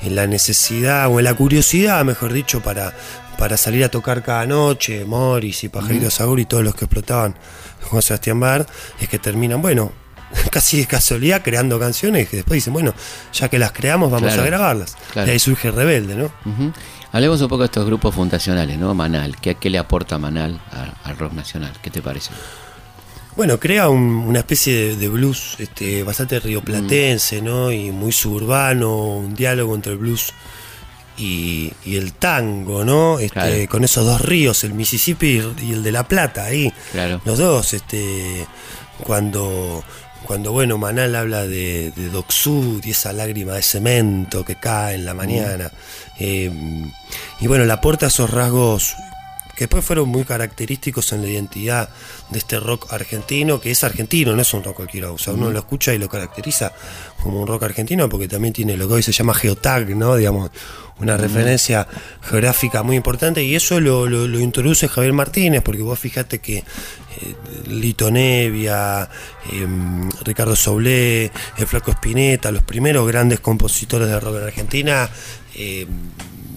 [0.00, 2.94] en la necesidad o en la curiosidad, mejor dicho, para,
[3.36, 7.34] para salir a tocar cada noche, Morris y Pajarito Sagur y todos los que explotaban
[7.82, 8.66] Juan Sebastián Bar,
[8.98, 9.92] es que terminan, bueno,
[10.50, 12.94] casi de casualidad creando canciones que después dicen, bueno,
[13.34, 14.96] ya que las creamos vamos Claro, a grabarlas.
[15.12, 15.28] claro.
[15.28, 16.32] Y ahí surge Rebelde, ¿no?
[17.14, 18.92] Hablemos un poco de estos grupos fundacionales, ¿no?
[18.94, 19.36] Manal.
[19.40, 20.60] ¿Qué, qué le aporta Manal
[21.04, 21.72] al rock nacional?
[21.80, 22.30] ¿Qué te parece?
[23.36, 27.70] Bueno, crea un- una especie de, de blues este, bastante rioplatense, ¿no?
[27.72, 30.32] Y muy suburbano, un diálogo entre el blues
[31.16, 33.18] y, y el tango, ¿no?
[33.20, 33.68] Este, Claro.
[33.70, 36.72] Con esos dos ríos, el Mississippi y el de La Plata, ahí.
[36.92, 37.20] Claro.
[37.24, 38.46] Los dos, este,
[39.04, 39.84] cuando,
[40.26, 45.04] cuando bueno, Manal habla de, de Sud y esa lágrima de cemento que cae en
[45.04, 45.70] la mañana.
[46.18, 46.50] Eh,
[47.40, 48.96] y bueno, le aporta esos rasgos
[49.54, 51.88] que después fueron muy característicos en la identidad
[52.30, 55.12] de este rock argentino, que es argentino, no es un rock cualquiera.
[55.12, 56.72] O sea, uno lo escucha y lo caracteriza
[57.22, 60.16] como un rock argentino porque también tiene lo que hoy se llama geotag, ¿no?
[60.16, 60.50] Digamos,
[61.00, 61.86] una referencia
[62.22, 66.58] geográfica muy importante y eso lo, lo- lo introduce Javier Martínez, porque vos fíjate que
[66.58, 66.64] eh,
[67.68, 69.08] Lito Nevia,
[69.52, 75.08] em, Ricardo Soblé, el Flaco Espineta, los primeros grandes compositores de rock en Argentina,
[75.56, 75.88] em,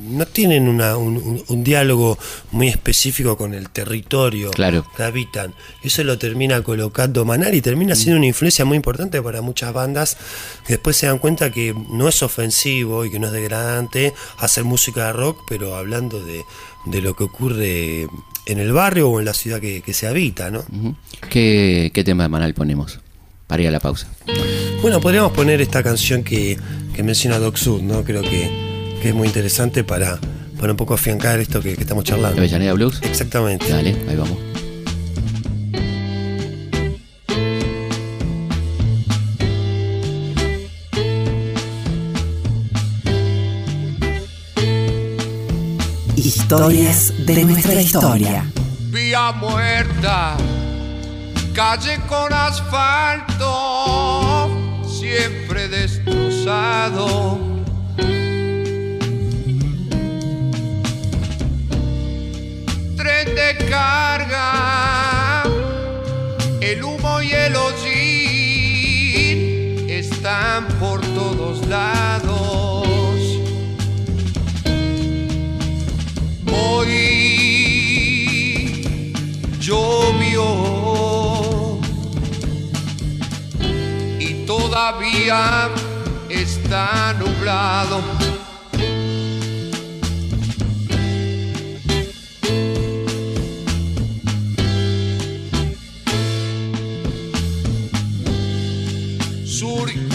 [0.10, 2.17] no tienen una- un, un- un diálogo
[2.52, 4.86] muy específico con el territorio Claro.
[4.96, 5.54] que habitan.
[5.84, 10.17] Eso lo termina colocando Manar y termina siendo una influencia muy importante para muchas bandas
[10.65, 14.63] que después se dan cuenta que no es ofensivo y que no es degradante hacer
[14.63, 16.43] música de rock, pero hablando de,
[16.86, 18.08] de lo que ocurre
[18.46, 20.63] en el barrio o en la ciudad que, que se habita, ¿no?
[21.30, 23.00] ¿Qué, ¿Qué tema de Manal ponemos?
[23.48, 24.08] Para ir a la pausa.
[24.82, 26.58] Bueno, podríamos poner esta canción que,
[26.93, 28.04] que menciona Doc Sud, ¿no?
[28.04, 28.66] Creo que,
[29.01, 30.19] que es muy interesante para,
[30.60, 32.39] para un poco afiancar esto que, que estamos charlando.
[32.39, 32.99] ¿Avellaneda Blues?
[33.03, 33.69] Exactamente.
[33.69, 34.38] Dale, ahí vamos.
[46.15, 48.45] Historias de nuestra historia.
[48.89, 50.38] Vía muerta,
[51.53, 53.45] calle con asfalto,
[54.88, 57.57] siempre destrozado.
[62.97, 65.43] Tren de carga,
[66.62, 69.38] el humo y el hollín
[69.88, 72.88] están por todos lados.
[76.51, 76.88] Hoy
[79.60, 80.47] llovió
[84.19, 85.69] y todavía
[86.29, 88.01] está nublado.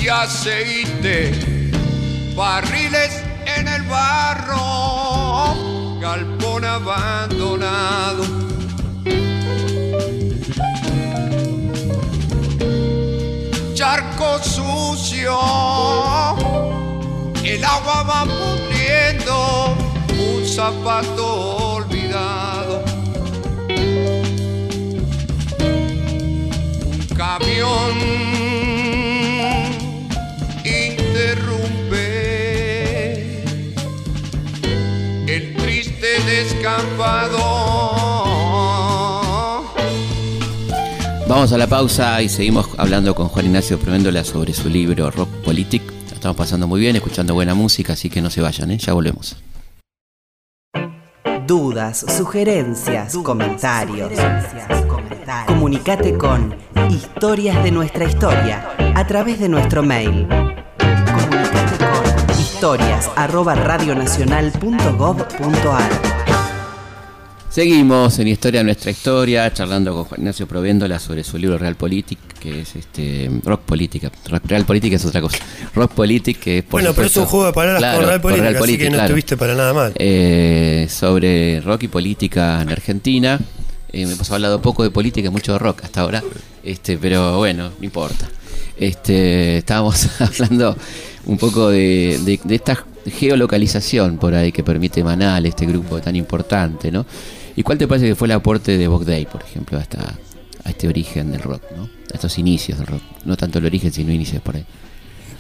[0.09, 1.33] Aceite,
[2.35, 5.55] barriles en el barro,
[6.01, 8.25] galpón abandonado.
[13.75, 15.39] Charco sucio,
[17.45, 19.77] el agua va pudriendo,
[20.19, 22.85] un zapato olvidado.
[26.89, 28.32] Un camión
[41.29, 45.31] Vamos a la pausa y seguimos hablando con Juan Ignacio Provéndola sobre su libro Rock
[45.45, 45.83] Politic.
[46.13, 48.79] Estamos pasando muy bien, escuchando buena música, así que no se vayan, ¿eh?
[48.79, 49.37] ya volvemos.
[51.47, 54.13] Dudas, sugerencias, comentarios.
[55.47, 56.55] Comunicate con
[56.91, 60.29] Historias de nuestra historia a través de nuestro mail.
[60.79, 62.03] Comunicate con
[62.39, 66.12] historias arroba radionacional.gov.ar.
[67.53, 72.19] Seguimos en Historia nuestra historia, charlando con Juan Ignacio Provéndola sobre su libro Real Politic,
[72.41, 74.11] que es este Rock Política.
[74.45, 75.37] Real Política es otra cosa.
[75.75, 78.07] Rock Politic, que es por Bueno, pero es un supuesto- juego de palabras Claro, con
[78.07, 79.05] Real Política, Real así que no claro.
[79.05, 79.93] estuviste para nada mal.
[79.97, 83.39] Eh, sobre rock y política en Argentina.
[83.93, 86.23] Eh, hemos hablado poco de política y mucho de rock hasta ahora,
[86.65, 88.31] este, pero bueno, no importa.
[88.79, 90.75] Este, estábamos hablando
[91.27, 96.17] un poco de, de- de esta geolocalización por ahí que permite Manal, este grupo tan
[96.17, 97.05] importante, ¿no?
[97.57, 100.19] ¿Y cuál te parece que fue el aporte de Bob Day, por ejemplo, a, esta-
[100.65, 101.85] a este origen del rock, ¿no?
[101.85, 103.03] A estos inicios del rock.
[103.25, 104.65] No tanto el origen, sino inicios por ahí.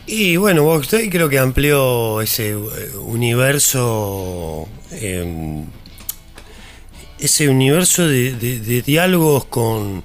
[0.06, 2.56] Y bueno, Box Day creo que amplió ese eh,
[3.00, 5.64] universo, eh,
[7.18, 10.02] ese universo de, de- de diálogos con,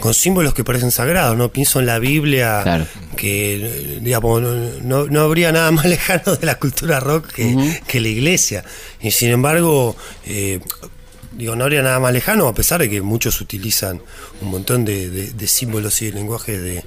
[0.00, 1.50] con símbolos que parecen sagrados, ¿no?
[1.50, 2.86] Pienso en la Biblia, Claro.
[3.16, 4.40] que digamos,
[4.82, 7.28] no, habría nada más lejano de la cultura rock
[7.86, 8.64] que la iglesia.
[9.00, 10.60] Y sin embargo, eh,
[11.36, 14.00] digo, no habría nada más lejano, a pesar de que muchos utilizan
[14.40, 16.84] un montón de, de- de símbolos y de lenguaje de,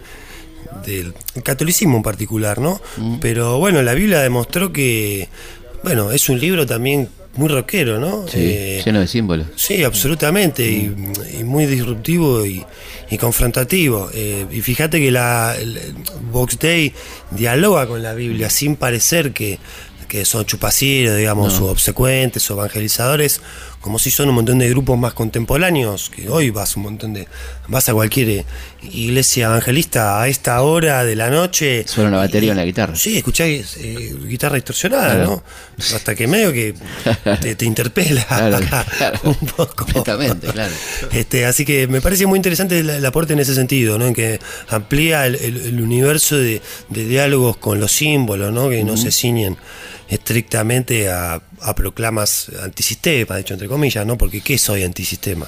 [0.86, 2.81] del catolicismo en particular, ¿no?
[3.21, 5.29] Pero bueno, la Biblia demostró que,
[5.83, 8.27] bueno, es un libro también muy rockero, ¿no?
[8.27, 9.47] Sí, Eh, lleno de símbolos.
[9.55, 10.91] Sí, absolutamente, y,
[11.39, 12.65] y muy disruptivo y,
[13.12, 14.10] y confrontativo.
[14.13, 15.55] Eh, y fíjate que la
[16.31, 16.93] Box Day
[17.31, 19.60] dialoga con la Biblia sin parecer que,
[20.07, 21.67] que son chupacieros, digamos, No.
[21.67, 23.39] o obsecuentes o evangelizadores,
[23.82, 27.28] como si son un montón de grupos más contemporáneos, que hoy vas un montón de
[27.68, 28.46] vas a cualquier
[28.92, 31.84] iglesia evangelista a esta hora de la noche.
[31.88, 32.96] Suena una batería y- en la guitarra.
[32.96, 35.26] Sí, escucháis eh, guitarra distorsionada, Claro.
[35.26, 35.44] ¿no?
[35.96, 36.74] Hasta que medio que
[37.42, 38.60] te, te interpela Claro,
[38.98, 39.20] claro.
[39.24, 39.76] un poco.
[39.76, 40.74] Completamente, claro.
[41.12, 44.06] Este, así que me parece muy interesante el, el aporte en ese sentido, ¿no?
[44.08, 48.70] En que amplía el, el- el universo de, de diálogos con los símbolos, ¿no?
[48.70, 49.58] Que no se ciñen
[50.10, 54.17] estrictamente a, a proclamas antisistema, de hecho, entre comillas, ¿no?
[54.17, 55.48] Porque ¿qué soy antisistema?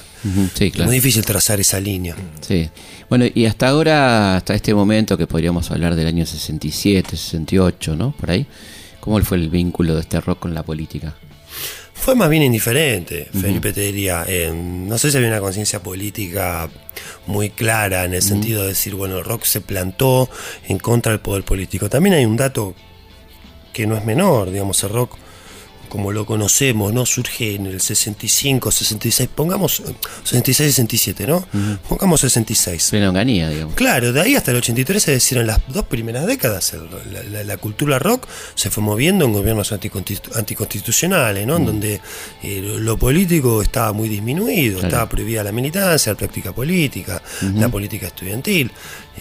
[0.54, 0.86] Sí, Es claro.
[0.86, 2.14] muy difícil trazar esa línea.
[2.40, 2.68] Sí.
[3.08, 8.12] Bueno, y hasta ahora, hasta este momento que podríamos hablar del año 67, 68, ¿no?
[8.12, 8.46] Por ahí.
[9.00, 11.14] ¿Cómo fue el vínculo de este rock con la política?
[11.94, 14.24] Fue más bien indiferente, Felipe te diría.
[14.26, 16.68] Eh, no sé si había una conciencia política
[17.26, 20.30] muy clara en el sentido de decir, bueno, el rock se plantó
[20.68, 21.90] en contra del poder político.
[21.90, 22.74] También hay un dato
[23.72, 25.16] que no es menor, digamos, el rock
[25.88, 27.04] como lo conocemos, ¿no?
[27.04, 31.44] Surge en el 65, 66, pongamos eh, 66, 67, ¿no?
[31.88, 32.90] Pongamos 66.
[32.90, 33.74] Plena onganía, digamos.
[33.74, 37.24] Claro, de ahí hasta el 83, es decir, en las dos primeras décadas, el- la,
[37.24, 41.56] la- la cultura rock se fue moviendo en gobiernos anticonstitu- anticonstitucionales, ¿no?
[41.56, 42.00] En donde
[42.44, 44.86] eh, lo político estaba muy disminuido, Claro.
[44.88, 47.20] estaba prohibida la militancia, la práctica política,
[47.56, 48.70] la política estudiantil.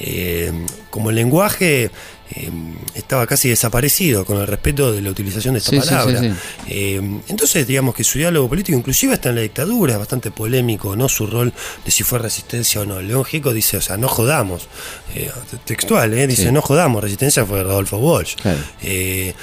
[0.01, 0.51] Eh,
[0.91, 1.89] como el lenguaje
[2.35, 2.49] eh,
[2.95, 6.19] estaba casi desaparecido con el respeto de la utilización de esta Sí, sí, sí, palabra.
[6.21, 6.31] sí.
[6.67, 10.95] Eh, entonces, digamos que su diálogo político, inclusive hasta en la dictadura, es bastante polémico,
[10.95, 11.09] ¿no?
[11.09, 11.51] Su rol
[11.85, 13.01] de si fue resistencia o no.
[13.01, 14.67] León Gieco dice, o sea, no jodamos.
[15.15, 15.31] Eh,
[15.65, 16.27] textual, ¿eh?
[16.27, 18.35] Dice, no jodamos, resistencia fue Rodolfo Walsh.
[18.35, 18.59] Claro.
[18.81, 19.33] Eh,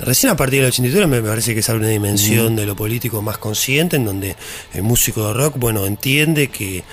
[0.00, 3.38] Recién a partir del 83 me parece que sale una dimensión de lo político más
[3.38, 4.36] consciente, en donde
[4.74, 6.84] el músico de rock, bueno, entiende que,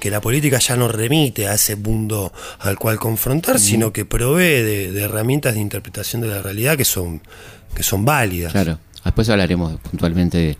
[0.00, 4.62] que la política ya no remite a ese mundo al cual confrontar, sino que provee
[4.62, 7.22] de, de herramientas de interpretación de la realidad que son,
[7.74, 8.52] que son válidas.
[8.52, 8.78] Claro.
[9.04, 10.56] Después hablaremos puntualmente de,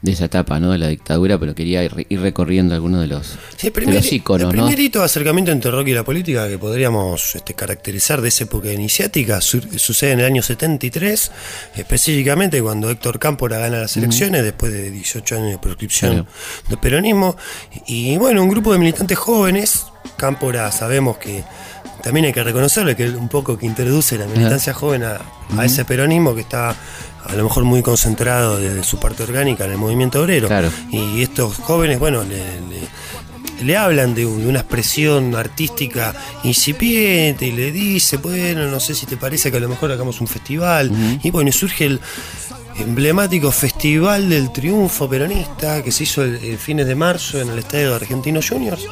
[0.00, 0.70] de esa etapa, ¿no?
[0.70, 4.12] De la dictadura, pero quería ir, ir recorriendo algunos de los, Sí, el de los
[4.12, 8.20] íconos, el primer hito de acercamiento entre rock y la política que podríamos este, caracterizar
[8.20, 11.32] de esa época iniciática su- sucede en el año 73,
[11.76, 16.26] específicamente cuando Héctor Cámpora gana las elecciones después de 18 años de proscripción Claro.
[16.68, 17.36] del peronismo.
[17.86, 21.42] Y bueno, un grupo de militantes jóvenes, Cámpora sabemos que
[22.02, 25.18] también hay que reconocerle que un poco que introduce la militancia joven a,
[25.56, 29.72] a ese peronismo que está a lo mejor muy concentrado desde su parte orgánica en
[29.72, 30.48] el movimiento obrero.
[30.48, 30.70] Claro.
[30.90, 32.88] Y estos jóvenes, bueno, le, le-
[33.64, 38.94] le hablan de, un- de una expresión artística incipiente y le dice, bueno, no sé
[38.94, 40.92] si te parece que a lo mejor hagamos un festival.
[41.22, 42.00] Y bueno, y surge el
[42.78, 47.58] emblemático Festival del Triunfo Peronista que se hizo el, el fines de marzo en el
[47.58, 48.82] Estadio de Argentinos Juniors,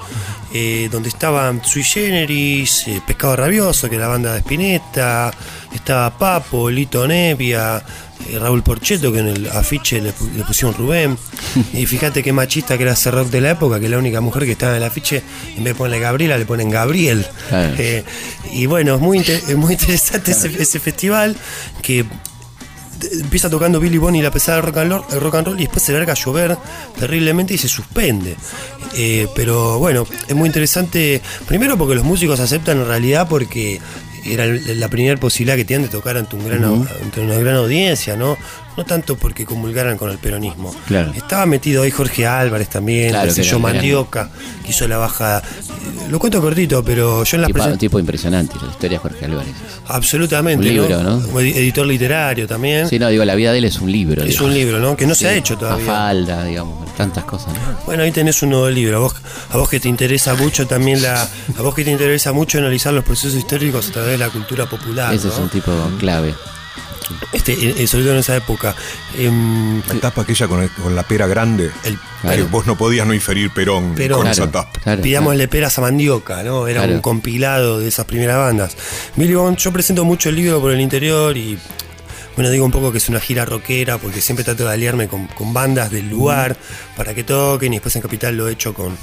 [0.53, 5.33] eh, donde estaban Sui Generis, eh, Pescado Rabioso, que es la banda de Spinetta,
[5.75, 7.83] estaba Papo, Lito Nevia,
[8.29, 11.16] eh, Raúl Porcheto, que en el afiche le, pu- le pusieron Rubén.
[11.75, 14.44] Y fíjate qué machista que era ese rock de la época, que la única mujer
[14.44, 15.22] que estaba en el afiche,
[15.57, 17.27] en vez de ponerle Gabriela, le ponen Gabriel.
[17.49, 17.75] Claro.
[17.79, 18.05] Eh,
[18.53, 21.37] y bueno, es muy, inte- es muy interesante ese, ese festival
[21.83, 22.05] que
[23.21, 25.65] empieza tocando Billy Bonnie la pesada de rock and, roll, el rock and roll y
[25.65, 26.57] después se larga a llover
[26.99, 28.37] terriblemente y se suspende.
[28.95, 33.81] Eh, pero bueno, es muy interesante, primero porque los músicos aceptan en realidad porque
[34.25, 38.17] era la primera posibilidad que tienen de tocar ante, un gran, ante una gran audiencia,
[38.17, 38.37] ¿no?
[38.77, 40.75] No tanto porque comulgaran con el peronismo.
[40.87, 41.12] Claro.
[41.17, 44.29] Estaba metido ahí Jorge Álvarez también, Claro, que yo, Mandioca,
[44.62, 45.39] que hizo la baja.
[45.39, 49.03] eh, Lo cuento cortito, pero yo en las Tipo, un tipo impresionante, la historia de
[49.03, 49.53] Jorge Álvarez.
[49.89, 50.69] Absolutamente.
[50.69, 51.21] Un libro, ¿no?
[51.41, 52.87] Edi- Editor literario también.
[52.89, 54.23] Sí, no, digo, la vida de él es un libro.
[54.23, 54.49] Es digamos.
[54.51, 54.97] un libro, ¿no?
[54.97, 55.87] Que no se ha Sí, hecho todavía.
[55.87, 57.55] Mafalda, digamos, tantas cosas.
[57.55, 57.61] ¿no?
[57.87, 58.97] Bueno, ahí tenés un nuevo libro.
[58.99, 59.15] A vos,
[59.51, 61.23] a vos que te interesa mucho también la.
[61.23, 64.67] A vos que te interesa mucho analizar los procesos históricos a través de la cultura
[64.67, 65.15] popular.
[65.15, 65.33] Ese ¿no?
[65.33, 66.35] es un tipo clave.
[67.33, 68.75] Este, eh, eh, sobre todo en esa época.
[69.16, 71.71] Em, La tapa aquella con, el- con la pera grande.
[71.85, 74.19] el, que vos no podías no inferir Perón, Perón.
[74.19, 74.81] con Claro, esa tapa.
[74.81, 76.66] claro, Pidámosle peras a mandioca, ¿no?
[76.66, 76.95] Era Claro.
[76.95, 78.77] un compilado de esas primeras bandas.
[79.16, 81.59] Billy Bond, yo presento mucho el libro por el interior y.
[82.35, 85.27] Bueno, digo un poco que es una gira rockera porque siempre trato de aliarme con,
[85.29, 86.55] con bandas del lugar
[86.95, 88.95] para que toquen y después en Capital lo he hecho con,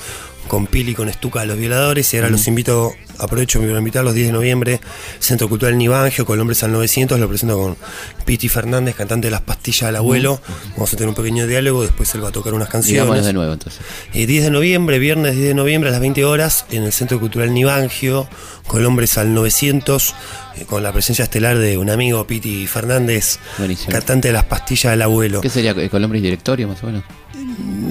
[0.47, 4.27] con Pili, con Estuca, los violadores y ahora los invito, aprovecho para invitar los 10
[4.27, 4.81] de noviembre,
[5.19, 7.77] Centro Cultural Nivangio, Colombres al 900, lo presento con
[8.25, 10.41] Piti Fernández, cantante de Las Pastillas del Abuelo.
[10.71, 13.25] Vamos a tener un pequeño diálogo, después él va a tocar unas canciones.
[13.25, 13.81] De nuevo, entonces.
[14.13, 17.19] Eh, 10 de noviembre, viernes 10 de noviembre a las 20 horas, en el Centro
[17.19, 18.27] Cultural Nivangio,
[18.67, 20.15] Colombres al 900,
[20.57, 23.91] eh, con la presencia estelar de un amigo, Piti Fernández, Buenísimo.
[23.91, 25.41] cantante de las pastillas del abuelo.
[25.41, 25.71] ¿Qué sería?
[25.71, 27.03] ¿El Colombres directorio, más o menos?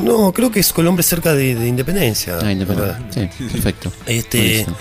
[0.03, 2.39] No, creo que es Colombres cerca de, de Independencia.
[2.43, 3.31] Ah, independiente.
[3.37, 3.93] Sí, perfecto.
[4.07, 4.77] Este, Buenísimo.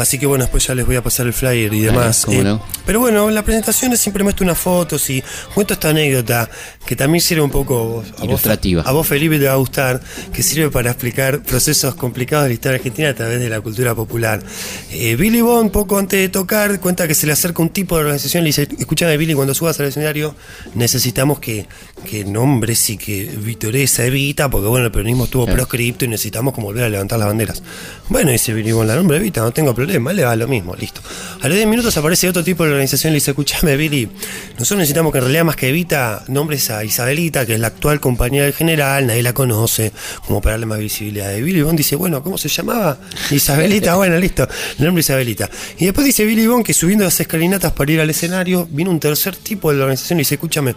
[0.00, 2.26] Así que bueno, después ya les voy a pasar el flyer y demás.
[2.28, 2.62] Eh, no.
[2.86, 5.22] Pero bueno, en la presentación siempre muestro unas fotos y
[5.54, 6.48] cuento esta anécdota
[6.86, 8.82] que también sirve un poco a vos, Ilustrativa.
[8.82, 10.00] a vos Felipe te va a gustar,
[10.32, 13.94] que sirve para explicar procesos complicados de la historia argentina a través de la cultura
[13.94, 14.42] popular.
[14.90, 18.02] Eh, Billy Bond, poco antes de tocar, cuenta que se le acerca un tipo de
[18.02, 20.34] organización y le dice, escúchame Billy, cuando subas al escenario
[20.74, 21.66] necesitamos que,
[22.08, 25.56] que nombres y que vitorees Evita, porque bueno, el peronismo estuvo Claro.
[25.58, 27.62] proscripto y necesitamos como volver a levantar las banderas.
[28.08, 31.00] Bueno, dice Billy Bond, la nombre Evita, no tengo problema, le va lo mismo, listo.
[31.40, 34.08] A los 10 minutos aparece otro tipo de organización y le dice, escúchame Billy,
[34.58, 38.00] nosotros necesitamos que en realidad más que Evita nombres a Isabelita, que es la actual
[38.00, 39.92] compañera del general, nadie la conoce,
[40.26, 41.34] como para darle más visibilidad.
[41.34, 42.98] Y Billy Bond dice, bueno, ¿cómo se llamaba?
[43.30, 44.46] Isabelita, bueno, listo,
[44.78, 45.48] el nombre Isabelita.
[45.78, 49.00] Y después dice Billy Bond que subiendo las escalinatas para ir al escenario, vino un
[49.00, 50.74] tercer tipo de la organización y dice, escúchame,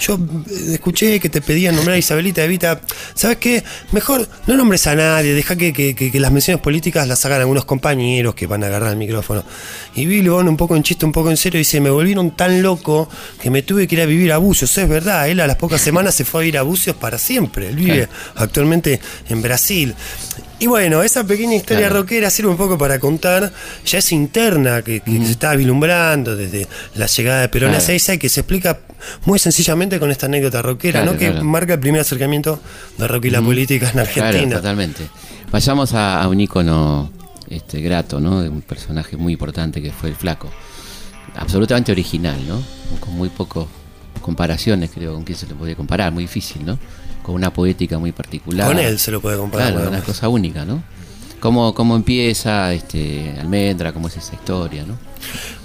[0.00, 0.14] yo
[0.48, 2.80] eh, escuché que te pedían nombrar a Isabelita Evita,
[3.14, 3.62] ¿sabes qué?
[3.92, 7.40] Mejor no nombres a nadie, deja que, que- que- que las menciones políticas las hagan
[7.40, 9.44] algunos compañeros que van a agarrar el micrófono.
[9.94, 12.62] Y Billy Bond, un poco en chiste, un poco en serio, dice, me volvieron tan
[12.62, 13.08] loco
[13.40, 14.76] que me tuve que ir a vivir a Bucios.
[14.78, 17.68] Es verdad, él a las pocas semanas se fue a ir a Bucios para siempre.
[17.68, 19.94] Él vive actualmente en Brasil.
[20.58, 22.00] Y bueno, esa pequeña historia Claro.
[22.02, 23.52] rockera sirve un poco para contar
[23.84, 27.84] ya esa interna que, que se estaba vislumbrando desde la llegada de Perón a Claro.
[27.84, 28.78] Ezeiza y que se explica
[29.26, 31.18] muy sencillamente con esta anécdota rockera, ¿no?
[31.18, 32.58] que marca el primer acercamiento
[32.96, 34.56] de rock y la política en Argentina.
[34.56, 35.06] totalmente.
[35.52, 37.12] Vayamos a, a un ícono
[37.50, 38.40] este, grato, ¿no?
[38.42, 40.50] De un personaje muy importante que fue el Flaco.
[41.36, 42.62] Absolutamente original, ¿no?
[43.00, 43.64] Con muy pocas
[44.22, 46.12] comparaciones, creo, con quién se le podía comparar.
[46.12, 46.78] Muy difícil, ¿no?
[47.22, 48.68] Con una poética muy particular.
[48.68, 49.72] Con él se lo puede comparar.
[49.72, 50.82] Claro, una cosa única, ¿no?
[51.40, 53.92] ¿Cómo, cómo empieza este, Almendra?
[53.92, 54.98] ¿Cómo es esa historia, no?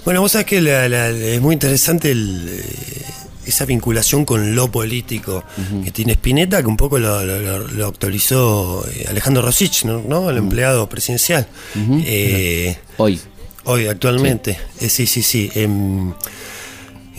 [0.04, 3.04] Bueno, vos sabés que la- la- es muy interesante el, eh,
[3.46, 5.44] esa vinculación con lo político
[5.84, 10.02] que tiene Spinetta, que un poco lo, lo- actualizó eh, Alejandro Rosich, ¿no?
[10.06, 10.30] ¿no?
[10.30, 11.46] El empleado presidencial.
[12.04, 13.20] Eh, Hoy.
[13.64, 14.58] hoy, actualmente.
[14.80, 15.50] Eh, sí, sí, sí.
[15.54, 16.12] em,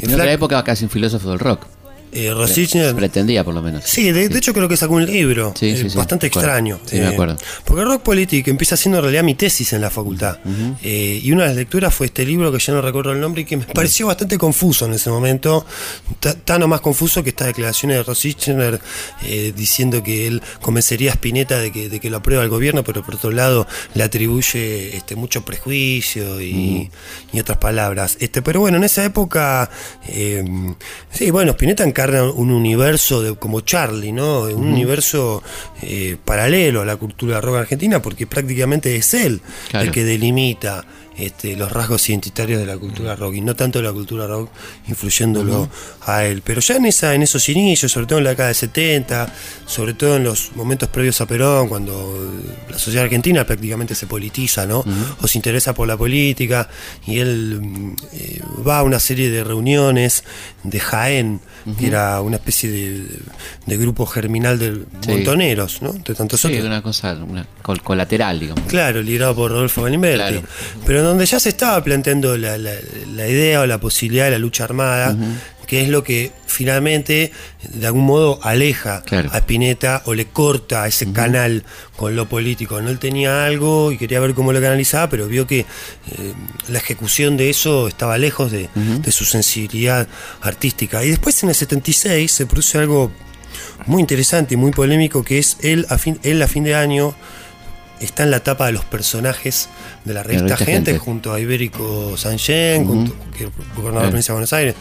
[0.02, 1.66] En otra época casi un filósofo del rock.
[2.14, 3.84] Eh, Rosichner Pretendía, por lo menos.
[3.86, 6.80] Sí, de, de hecho creo que sacó un libro Sí, eh, sí, sí, bastante extraño.
[6.86, 7.38] Sí, me acuerdo.
[7.66, 10.38] Porque Rock Politic empieza siendo en realidad mi tesis en la facultad.
[10.84, 13.42] Eh, y una de las lecturas fue este libro que yo no recuerdo el nombre
[13.42, 15.66] y que me pareció bastante confuso en ese momento.
[16.20, 18.80] Ta- Tan o más confuso que estas declaraciones de Rosichner
[19.24, 22.84] eh, diciendo que él convencería a Spinetta de que, de que lo aprueba el gobierno,
[22.84, 26.90] pero por otro lado le atribuye este, mucho prejuicio y,
[27.32, 28.18] y otras palabras.
[28.20, 29.70] Este, pero bueno, en esa época,
[30.08, 30.44] eh,
[31.12, 34.42] sí, bueno, Spinetta encarna un universo de, como Charlie, ¿no?
[34.44, 35.42] Un universo
[35.82, 39.86] eh, paralelo a la cultura rock argentina, porque prácticamente es él Claro.
[39.86, 40.86] el que delimita
[41.16, 44.50] este, los rasgos identitarios de la cultura rock y no tanto la cultura rock
[44.88, 45.70] influyéndolo
[46.02, 46.42] a él.
[46.44, 49.34] Pero ya en esa, en esos inicios, sobre todo en la década de 70,
[49.68, 52.34] sobre todo en los momentos previos a Perón, cuando
[52.70, 54.84] la sociedad argentina prácticamente se politiza, ¿no?
[55.22, 56.68] O se interesa por la política,
[57.06, 60.24] y él mm, eh, va a una serie de reuniones
[60.64, 61.42] de Jaén,
[61.80, 63.08] que era una especie de,
[63.66, 65.12] de grupo germinal de Sí.
[65.12, 65.94] montoneros, ¿no?
[65.94, 66.66] De tantos Sí, otros.
[66.66, 68.64] una cosa una col- colateral, digamos.
[68.68, 70.18] Claro, liderado por Rodolfo Galimberti.
[70.18, 70.44] Claro.
[70.86, 72.72] Pero donde ya se estaba planteando la, la-
[73.16, 75.16] la idea o la posibilidad de la lucha armada,
[75.68, 77.32] que es lo que finalmente,
[77.74, 79.30] de algún modo, aleja Claro.
[79.34, 81.64] a Spinetta o le corta ese canal
[81.98, 82.82] con lo político.
[82.82, 85.66] No él tenía algo y quería ver cómo lo canalizaba, pero vio que eh,
[86.70, 90.08] la ejecución de eso estaba lejos de, de su sensibilidad
[90.42, 91.04] artística.
[91.04, 93.12] Y después en el 76 se produce algo
[93.86, 97.16] muy interesante y muy polémico que es él a fin, él a fin de año
[98.00, 99.70] está en la etapa de los personajes
[100.04, 100.98] de la revista revista Gente, Gente.
[101.00, 103.46] junto a Ibérico Sanchén, junto, que
[103.76, 104.76] gobernador de la provincia de Buenos Aires,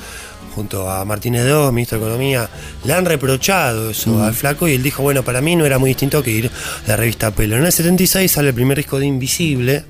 [0.55, 2.49] junto a Martínez II, ministro de Economía,
[2.85, 5.91] le han reprochado eso al flaco y él dijo, bueno, para mí no era muy
[5.91, 6.51] distinto que ir
[6.87, 7.57] a la revista Pelo.
[7.57, 9.85] En el 76 sale el primer disco de Invisible,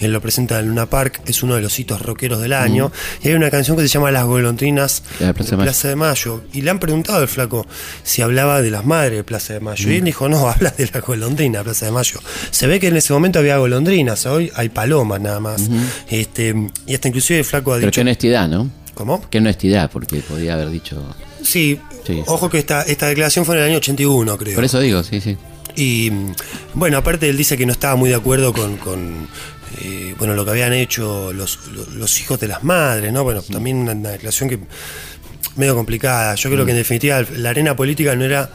[0.00, 2.92] él lo presenta en Luna Park, es uno de los hitos rockeros del año,
[3.22, 5.64] y hay una canción que se llama Las golondrinas la Plaza de Mayo.
[5.66, 6.42] Plaza de Mayo.
[6.52, 7.66] Y le han preguntado al flaco
[8.04, 9.90] si hablaba de las madres de Plaza de Mayo.
[9.90, 12.20] Y él dijo, no, habla de la golondrina de Plaza de Mayo.
[12.50, 15.68] Se ve que en ese momento había golondrinas, hoy hay palomas nada más.
[16.08, 16.54] este,
[16.86, 17.96] y hasta inclusive el flaco ha Pero dicho...
[17.96, 18.70] qué honestidad, ¿no?
[18.98, 19.22] ¿Cómo?
[19.30, 21.00] Qué honestidad, porque podía haber dicho.
[21.40, 22.20] Sí, Sí.
[22.26, 24.56] ojo que esta, esta declaración fue en el año 81, creo.
[24.56, 25.36] Por eso digo, sí, sí.
[25.76, 26.32] Y mm,
[26.74, 29.28] bueno, aparte él dice que no estaba muy de acuerdo con, con,
[29.82, 31.60] eh, bueno, lo que habían hecho los,
[32.20, 33.22] hijos de las madres, ¿no?
[33.22, 34.58] Bueno, también una, una declaración que
[35.54, 36.34] medio complicada.
[36.34, 38.50] Yo creo que en definitiva la arena política no era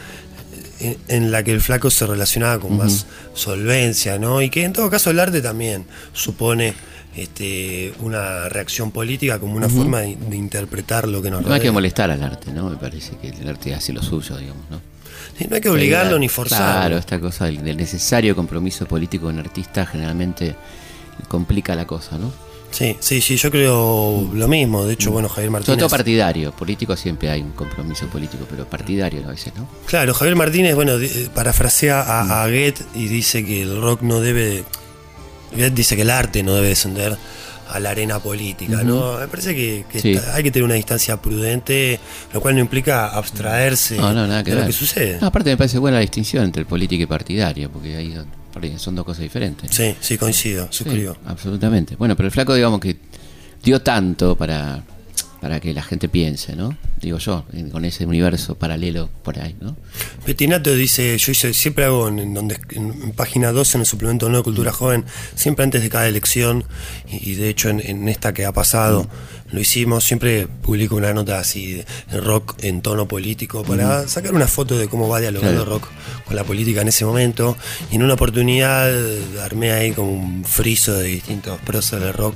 [0.81, 4.41] en, en la que el flaco se relacionaba con más solvencia, ¿no?
[4.41, 6.73] Y que en todo caso el arte también supone
[7.15, 11.59] este, una reacción política como una forma de, de interpretar lo que nos No hay
[11.59, 11.71] que rodea.
[11.71, 12.69] molestar al arte, ¿no?
[12.69, 14.81] Me parece que el arte hace lo suyo, digamos, ¿no?
[15.37, 16.65] Sí, no hay que obligarlo Sí, ni forzarlo.
[16.79, 20.55] Claro, esta cosa del, del necesario compromiso político de un artista generalmente
[21.27, 22.31] complica la cosa, ¿no?
[22.71, 24.83] Sí, sí, sí, yo creo lo mismo.
[24.83, 25.77] De hecho, bueno, Javier Sobre Martínez.
[25.79, 29.67] todo partidario, político siempre hay un compromiso político, pero partidario a veces, ¿no?
[29.85, 34.19] Claro, Javier Martínez, bueno, eh, parafrasea a, a Goethe y dice que el rock no
[34.21, 34.63] debe.
[35.73, 37.15] Dice que el arte no debe descender
[37.69, 39.17] a la arena política, ¿no?
[39.19, 40.11] Me parece que, que Sí.
[40.13, 41.99] está- hay que tener una distancia prudente,
[42.33, 45.17] lo cual no implica abstraerse No, no, nada que de lo que sucede.
[45.21, 48.15] No, aparte me parece buena la distinción entre el político y partidario, porque ahí
[48.77, 49.73] son dos cosas diferentes.
[49.73, 51.15] Sí, sí, coincido, Sí, suscribo.
[51.25, 51.95] absolutamente.
[51.95, 52.97] Bueno, pero el flaco, digamos que
[53.63, 54.83] dio tanto para,
[55.43, 56.77] para que la gente piense, ¿no?
[57.01, 59.75] Digo yo, con ese universo paralelo por ahí, ¿no?
[60.25, 64.45] Petinato dice, yo hice, siempre hago en, donde, en, página 2 en el suplemento Nueva
[64.45, 65.03] Cultura Joven,
[65.35, 66.63] siempre antes de cada elección,
[67.11, 69.09] y, de hecho en, en esta que ha pasado
[69.53, 74.33] lo hicimos, siempre publico una nota así de, de rock en tono político para sacar
[74.33, 75.79] una foto de cómo va dialogando Claro.
[75.79, 75.89] rock
[76.25, 77.55] con la política en ese momento.
[77.91, 78.91] Y en una oportunidad
[79.43, 82.35] armé ahí como un friso de distintos próceres del rock.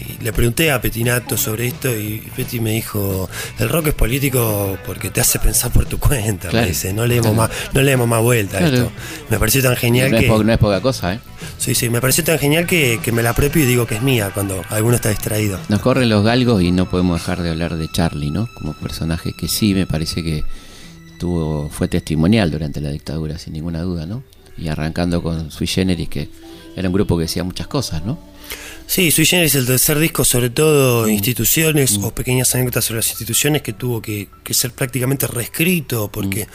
[0.00, 3.28] Y le pregunté a Petinato sobre esto y Peti me dijo,
[3.58, 7.32] el rock es político porque te hace pensar por tu cuenta, me dice, no leemos
[7.32, 7.36] Claro.
[7.36, 8.90] más, no leemos más vuelta a esto.
[9.28, 10.28] Me pareció tan genial No es, que.
[10.28, 11.20] po- no es poca cosa, ¿eh?
[11.58, 14.02] Sí, sí, me pareció tan genial que, que me la apropio y digo que es
[14.02, 15.58] mía cuando alguno está distraído.
[15.68, 18.48] Nos corren los galgos y no podemos dejar de hablar de Charlie, ¿no?
[18.54, 20.44] Como personaje que sí me parece que
[21.18, 24.22] tuvo, fue testimonial durante la dictadura, sin ninguna duda, ¿no?
[24.56, 26.28] Y arrancando con Sui Generis, que
[26.76, 28.18] era un grupo que decía muchas cosas, ¿no?
[28.90, 33.62] Sí, Sui Generis, el tercer disco, sobre todo instituciones o pequeñas anécdotas sobre las instituciones
[33.62, 36.48] que tuvo que, que ser prácticamente reescrito porque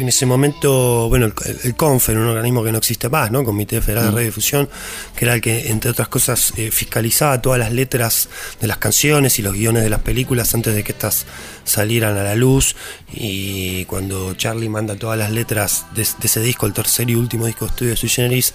[0.00, 1.34] en ese momento, bueno, el,
[1.64, 3.44] el CONFER, un organismo que no existe más, ¿no?
[3.44, 4.68] Comité Federal de Radiodifusión,
[5.16, 8.28] que era el que, entre otras cosas, eh, fiscalizaba todas las letras
[8.60, 11.26] de las canciones y los guiones de las películas antes de que estas
[11.64, 12.76] salieran a la luz.
[13.12, 17.46] Y cuando Charlie manda todas las letras de, de ese disco, el tercer y último
[17.46, 18.54] disco de estudio de Sui Generis,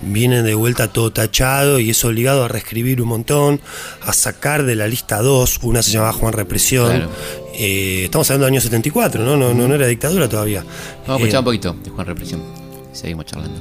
[0.00, 3.60] viene de vuelta todo tachado y es obligado a reescribir un montón,
[4.02, 7.10] a sacar de la lista dos, una se llamaba Juan Represión Claro.
[7.54, 9.36] Eh, estamos hablando del año 74, ¿no?
[9.36, 10.64] No, no, no era dictadura todavía.
[11.06, 12.42] Vamos a Eh, escuchar un poquito de Juan Represión.
[12.92, 13.60] Seguimos charlando.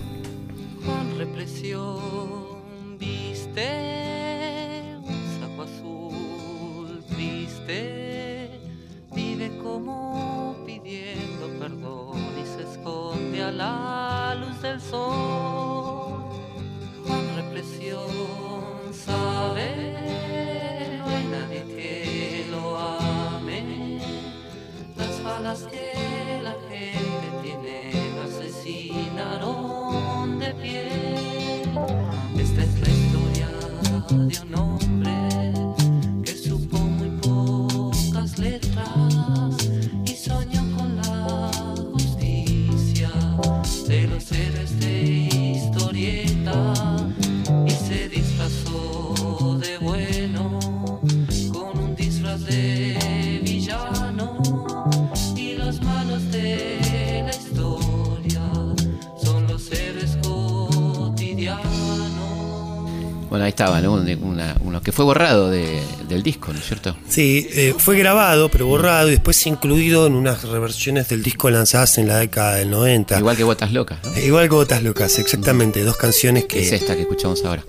[64.92, 66.96] Que fue borrado de- del disco, ¿no es cierto?
[67.08, 71.98] Sí, eh, fue grabado, pero borrado y después incluido en unas reversiones del disco lanzadas
[71.98, 73.18] en la década del 90.
[73.18, 74.14] Igual que Botas Locas, ¿no?
[74.16, 75.82] Eh, Igual que Botas Locas, exactamente.
[75.84, 77.64] Dos canciones Que es esta que escuchamos ahora.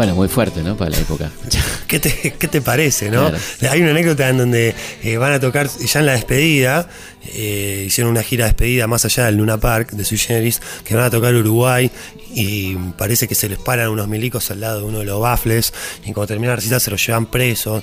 [0.00, 0.78] Bueno, muy fuerte, ¿no?
[0.78, 1.30] Para la época.
[1.86, 3.28] ¿Qué te, qué te parece, no?
[3.28, 3.38] Claro.
[3.70, 6.88] Hay una anécdota en donde eh, van a tocar ya en la despedida.
[7.34, 10.94] eh, hicieron una gira de despedida más allá del Luna Park de Sui Generis, que
[10.94, 11.90] van a tocar Uruguay
[12.32, 15.74] y parece que se les paran unos milicos al lado de uno de los bafles
[16.06, 17.82] y cuando termina la recita se los llevan presos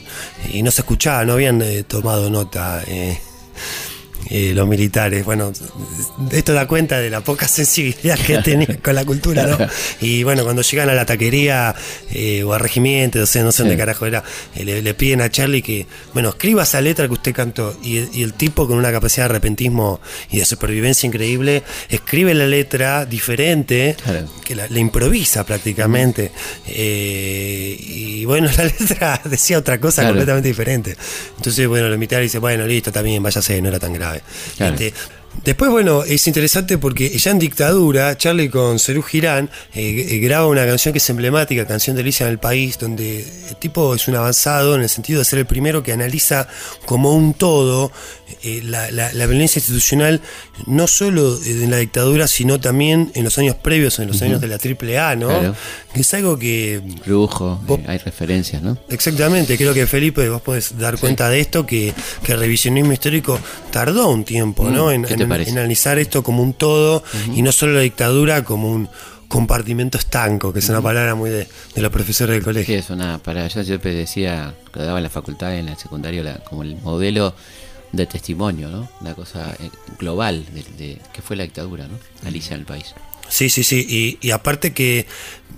[0.51, 2.81] y no se escuchaba, no habían eh, tomado nota.
[2.87, 3.19] eh,
[4.29, 5.23] eh, los militares.
[5.25, 5.51] Bueno,
[6.31, 9.57] esto da cuenta de la poca sensibilidad que tenían con la cultura, ¿no?
[10.01, 11.75] Y bueno, cuando llegan a la taquería
[12.11, 13.79] eh, o al regimiento, no sé, no sé dónde Sí.
[13.79, 14.23] carajo era,
[14.55, 17.77] eh, le, le piden a Charlie que, bueno, escriba esa letra que usted cantó.
[17.83, 19.99] Y, el- y el tipo con una capacidad de arrepentismo
[20.31, 24.27] y de supervivencia increíble, escribe la letra diferente, Claro.
[24.43, 26.31] que la, la improvisa prácticamente.
[26.67, 30.09] Y bueno, la letra decía otra cosa Claro.
[30.15, 30.95] completamente diferente.
[31.37, 34.16] Entonces, bueno, lo militar dice, bueno, listo, también, váyase, no era tan grave.
[34.57, 34.73] Claro.
[34.73, 34.93] Este,
[35.43, 40.47] Después, bueno, es interesante porque ya en dictadura, Charlie con Cerú Girán eh, eh, graba
[40.47, 44.07] una canción que es emblemática, Canción de Alicia en el País, donde el tipo es
[44.07, 46.47] un avanzado en el sentido de ser el primero que analiza
[46.85, 47.91] como un todo
[48.43, 50.21] eh, la, la- la violencia institucional,
[50.65, 54.47] no solo en la dictadura, sino también en los años previos, en los años de
[54.47, 55.27] la AAA, ¿no?
[55.27, 55.55] Claro.
[55.93, 58.77] Que es algo que Lujo, Vos- eh, hay referencias, ¿no?
[58.89, 63.39] Exactamente, creo que Felipe, vos podés dar cuenta de esto, que, que el revisionismo histórico
[63.71, 64.91] tardó un tiempo, Mm, ¿no?
[64.91, 67.03] En, ¿qué te en- analizar esto como un todo
[67.33, 68.89] y no solo la dictadura como un
[69.27, 72.79] compartimento estanco, que es una palabra muy de, de los profesores del Sí, colegio.
[72.79, 76.37] es una, para yo siempre decía, que daba en la facultad, en la secundaria, la-
[76.45, 77.35] como el modelo
[77.91, 78.89] de testimonio, ¿no?
[79.01, 79.69] Una cosa eh,
[79.99, 81.97] global de, de- que fue la dictadura, ¿no?
[82.27, 82.93] Alicia en el país.
[83.29, 83.85] Sí, sí, sí.
[84.21, 85.05] Y, y aparte que,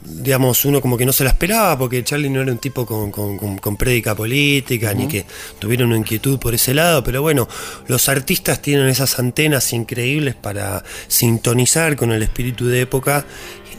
[0.04, 3.12] digamos, uno como que no se la esperaba, porque Charlie no era un tipo con,
[3.12, 5.26] con, con- con prédica política, ni que
[5.60, 7.48] tuviera una inquietud por ese lado, pero bueno,
[7.88, 13.26] los artistas tienen esas antenas increíbles para sintonizar con el espíritu de época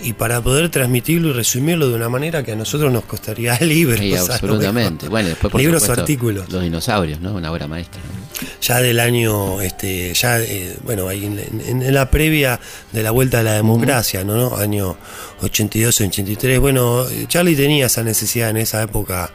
[0.02, 3.98] y para poder transmitirlo y resumirlo de una manera que a nosotros nos costaría libros.
[3.98, 5.08] Sí, o absolutamente.
[5.08, 6.48] Bueno, después por libros o supuesto, artículos.
[6.50, 7.34] Los dinosaurios, ¿no?
[7.34, 8.00] Una obra maestra.
[8.02, 8.19] ¿no?
[8.60, 12.60] Ya del año, este, ya, eh, bueno, ahí en, la previa
[12.92, 14.36] de la vuelta a la democracia, ¿no?
[14.36, 14.56] ¿no?
[14.56, 14.96] Año
[15.42, 16.60] 82, 83.
[16.60, 19.30] Bueno, eh, Charlie tenía esa necesidad en esa época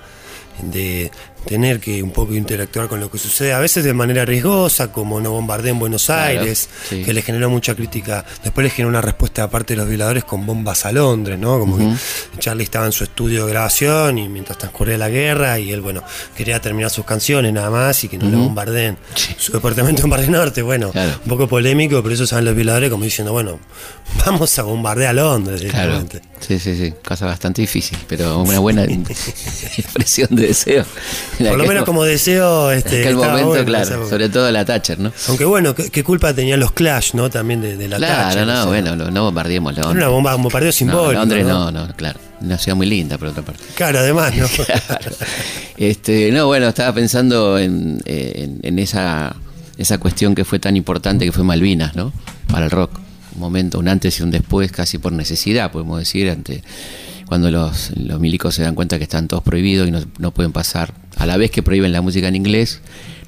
[0.61, 1.11] de
[1.46, 5.20] tener que un poco interactuar con lo que sucede, a veces de manera riesgosa, como
[5.22, 7.04] no bombardé en Buenos Claro, Aires, sí.
[7.04, 8.26] que le generó mucha crítica.
[8.43, 11.60] Después le generó una respuesta aparte de los violadores con bombas a Londres, ¿no?
[11.60, 11.86] Como que
[12.39, 16.04] Charlie estaba en su estudio de grabación y mientras transcurría la guerra y él, bueno,
[16.36, 18.98] quería terminar sus canciones nada más y que no le bombardeen
[19.38, 20.62] su departamento en Barrio Norte.
[20.62, 21.12] Bueno, Claro.
[21.24, 23.60] un poco polémico, pero eso saben los violadores como diciendo, bueno,
[24.26, 25.62] vamos a bombardear a Londres.
[25.70, 26.04] Claro.
[26.39, 26.93] Sí, sí, sí.
[27.08, 28.84] Cosa bastante difícil, pero una buena
[29.78, 30.86] expresión de deseo.
[31.38, 33.83] Por lo menos mo- como deseo, en este, aquel momento, bueno claro.
[34.03, 34.09] esa.
[34.09, 35.11] Sobre todo la Thatcher, ¿no?
[35.27, 37.29] Aunque bueno, ¿qué, qué culpa tenían los Clash, ¿no?
[37.29, 40.03] También de, de la Claro, Thatcher, no, o sea, bueno, no, no bombardeemos Era Londres.
[40.03, 41.13] una bomba, un bombardeo No, simbólico.
[41.13, 41.71] Londres ¿no?
[41.71, 42.19] no, no, claro.
[42.41, 43.63] Una ciudad muy linda, por otra parte.
[43.75, 44.45] Claro, además, ¿no?
[45.77, 49.36] Este, no, bueno, estaba pensando en, en- en esa,
[49.77, 52.13] esa cuestión que fue tan importante que fue Malvinas, ¿no?
[52.51, 52.91] Para el rock.
[53.36, 56.63] un momento, un antes y un después, casi por necesidad, podemos decir, ante
[57.26, 60.51] cuando los, los milicos se dan cuenta que están todos prohibidos y no, no pueden
[60.51, 62.82] pasar, a la vez que prohíben la música en inglés,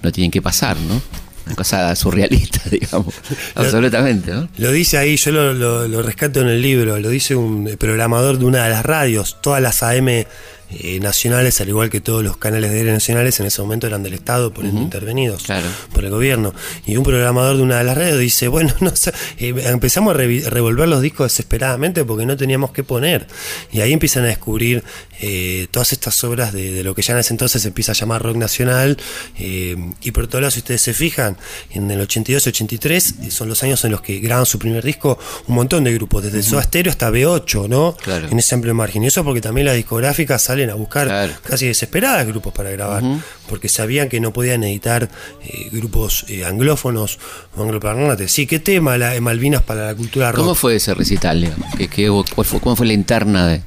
[0.03, 1.01] no tienen que pasar, ¿no?
[1.45, 3.13] Una cosa surrealista, digamos,
[3.55, 4.49] absolutamente, ¿no?
[4.57, 8.37] Lo dice ahí, yo lo, lo- lo rescato en el libro, lo dice un programador
[8.37, 10.25] de una de las radios, todas las AM
[10.69, 14.03] eh, nacionales, al igual que todos los canales de aire nacionales, en ese momento eran
[14.03, 15.67] del Estado, por intervenidos Claro.
[15.93, 16.53] por el gobierno.
[16.85, 20.17] Y un programador de una de las radios dice, bueno, no sé, eh, empezamos a
[20.17, 23.27] revolver los discos desesperadamente porque no teníamos qué poner.
[23.71, 24.83] Y ahí empiezan a descubrir
[25.21, 27.95] eh, todas estas obras de, de lo que ya en ese entonces se empieza a
[27.95, 28.97] llamar rock nacional.
[29.37, 31.37] eh, y por todos lados, si ustedes se fijan,
[31.71, 35.55] en el 82-83 eh, son los años en los que graban su primer disco un
[35.55, 37.95] montón de grupos, desde Soda Stereo hasta B8, ¿no?
[38.01, 38.27] Claro.
[38.29, 39.03] En ese amplio margen.
[39.03, 41.33] Y eso porque también las discográficas salen a buscar Claro.
[41.43, 43.03] casi desesperadas grupos para grabar,
[43.47, 45.07] porque sabían que no podían editar
[45.43, 47.19] eh, grupos eh, anglófonos
[47.55, 48.31] o angloparlantes.
[48.31, 50.41] Sí, ¿qué tema la, Malvinas para la cultura rock?
[50.41, 51.53] ¿Cómo fue ese recital, Leo?
[51.77, 53.61] ¿Qué, cuál fue, ¿Cómo fue la interna de,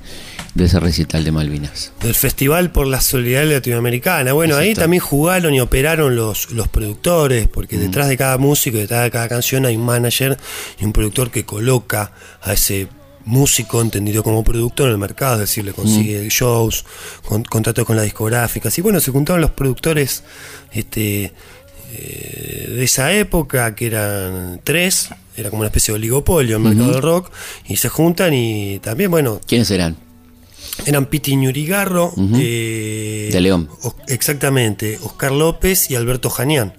[0.55, 1.93] de ese recital de Malvinas?
[2.03, 4.33] del Festival por la Solidaridad Latinoamericana.
[4.33, 9.05] Bueno, ahí también jugaron y operaron los, los productores, porque detrás de cada músico, detrás
[9.05, 10.37] de cada canción hay un manager
[10.81, 12.13] y un productor que coloca
[12.43, 12.89] a ese
[13.25, 16.85] músico entendido como productor en el mercado, es decir, le consigue shows,
[17.27, 18.77] con, contratos con las discográficas.
[18.79, 20.23] Y bueno, se juntaron los productores
[20.73, 21.33] este,
[21.93, 26.69] eh, de esa época, que eran tres, era como una especie de oligopolio en el
[26.69, 27.33] mercado del rock,
[27.69, 29.97] y se juntan y también, bueno, ¿Quiénes eran?
[30.87, 33.69] Eran Piti Ñurigarro, eh, De León.
[34.09, 36.75] Exactamente, Oscar López y Alberto Janián.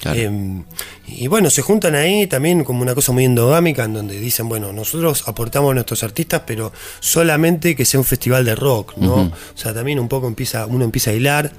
[0.00, 0.18] Claro.
[0.18, 0.62] Eh,
[1.08, 4.72] y bueno, se juntan ahí también como una cosa muy endogámica en donde dicen, bueno,
[4.72, 9.14] nosotros aportamos a nuestros artistas, pero solamente que sea un festival de rock, ¿no?
[9.14, 11.52] O sea, también un poco empieza, uno empieza a hilar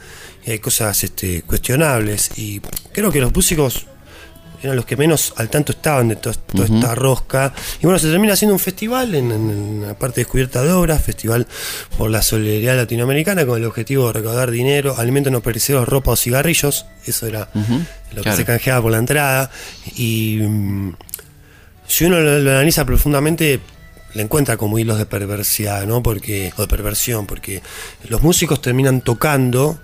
[0.45, 2.31] y hay cosas este, cuestionables.
[2.37, 2.61] Y
[2.91, 3.85] creo que los músicos
[4.63, 7.53] eran los que menos al tanto estaban de to- toda esta rosca.
[7.79, 11.45] Y bueno, se termina haciendo un festival en, en- la parte descubierta de obras, festival
[11.97, 16.15] por la solidaridad latinoamericana, con el objetivo de recaudar dinero, alimentos no perecederos, ropa o
[16.15, 16.85] cigarrillos.
[17.05, 18.23] Eso era lo claro.
[18.23, 19.51] que se canjeaba por la entrada.
[19.95, 20.93] Y mm,
[21.87, 23.59] si uno lo, lo analiza profundamente,
[24.13, 26.01] le encuentra como hilos de perversidad, ¿no?
[26.01, 27.61] Porque, o de perversión, porque
[28.09, 29.77] los músicos terminan tocando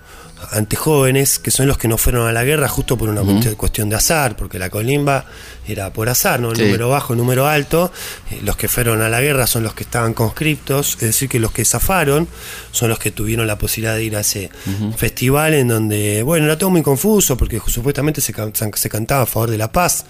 [0.51, 3.55] ante jóvenes que son los que no fueron a la guerra justo por una cuestión-
[3.55, 5.25] cuestión de azar, porque la colimba
[5.67, 6.51] era por azar, ¿no?
[6.51, 6.63] El Sí.
[6.63, 7.91] número bajo, el número alto.
[8.31, 11.39] Eh, los que fueron a la guerra son los que estaban conscriptos, es decir, que
[11.39, 12.27] los que zafaron
[12.71, 14.49] son los que tuvieron la posibilidad de ir a ese
[14.97, 19.25] festival en donde, bueno, era todo muy confuso porque supuestamente se, can- se cantaba a
[19.25, 20.05] favor de la paz.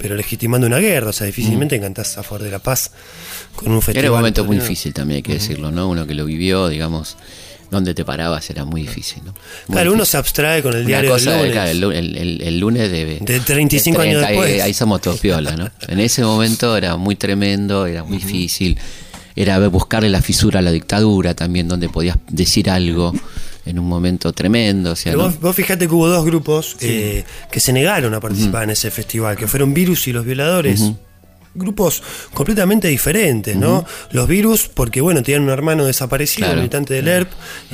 [0.00, 2.92] Pero legitimando una guerra, o sea, difícilmente cantás a favor de la paz
[3.56, 4.04] con un festival.
[4.04, 5.88] Era un momento muy difícil también, hay que decirlo, ¿no?
[5.88, 7.16] Uno que lo vivió, digamos,
[7.70, 9.32] donde te parabas era muy difícil, ¿no?
[9.66, 11.56] Muy Claro, uno se abstrae con el diario del lunes.
[11.70, 14.62] el, lu- el- el- el lunes de, De 35 años ahí- después.
[14.62, 15.68] Ahí, somos todos piola, ¿no?
[15.88, 18.78] En ese momento era muy tremendo, era muy difícil.
[19.36, 23.12] Era buscarle la fisura a la dictadura también, donde podías decir algo
[23.66, 24.92] en un momento tremendo.
[24.92, 25.28] O sea, Pero ¿no?
[25.30, 28.90] vos, vos fijate que hubo dos grupos eh, que se negaron a participar en ese
[28.90, 30.82] festival, que fueron Virus y los Violadores.
[31.58, 32.02] Grupos
[32.32, 33.84] completamente diferentes, ¿no?
[34.12, 36.58] Los virus, porque bueno, tenían un hermano desaparecido, Claro.
[36.60, 37.30] militante del ERP,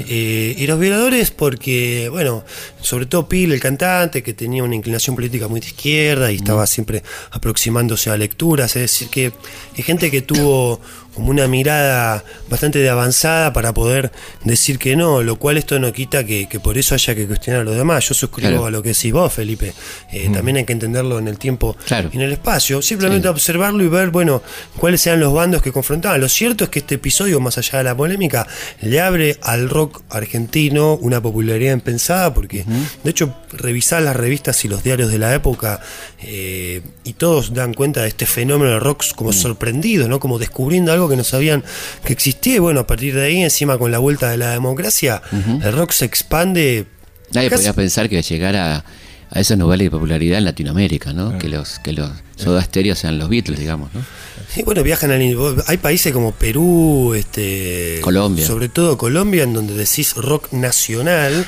[0.09, 2.45] eh, y los violadores, porque, bueno,
[2.81, 6.67] sobre todo Pil, el cantante, que tenía una inclinación política muy de izquierda y estaba
[6.67, 9.33] siempre aproximándose a lecturas, es decir, que
[9.77, 10.81] hay gente que tuvo
[11.15, 14.11] como una mirada bastante de avanzada para poder
[14.43, 17.63] decir que no, lo cual esto no quita que, que por eso haya que cuestionar
[17.63, 18.09] a los demás.
[18.09, 18.67] Yo suscribo Claro.
[18.67, 19.73] a lo que decís vos, Felipe.
[20.13, 22.11] Eh, También hay que entenderlo en el tiempo Claro.
[22.13, 22.83] y en el espacio.
[22.83, 23.31] Simplemente Sí.
[23.31, 24.43] observarlo y ver, bueno,
[24.77, 26.21] cuáles eran los bandos que confrontaban.
[26.21, 28.47] Lo cierto es que este episodio, más allá de la polémica,
[28.83, 32.65] le abre al rock argentino una popularidad impensada, porque
[33.05, 35.81] de hecho, revisar las revistas y los diarios de la época
[36.23, 40.19] eh, y todos dan cuenta de este fenómeno del rock como sorprendido, ¿no?
[40.21, 41.63] Como descubriendo algo que no sabían
[42.05, 42.57] que existía.
[42.57, 45.23] Y bueno, a partir de ahí, encima con la vuelta de la democracia,
[45.63, 46.87] el rock se expande.
[47.33, 48.85] Nadie casi- podía pensar que llegara a,
[49.31, 51.39] a esos niveles de popularidad en Latinoamérica, ¿no?
[51.39, 54.01] Que los que los Soda Stereo sean los Beatles, digamos, ¿no?
[54.49, 55.23] Sí, bueno, viajan al.
[55.67, 58.47] Hay países como Perú, este, Colombia.
[58.47, 61.47] Sobre todo Colombia, en donde decís rock nacional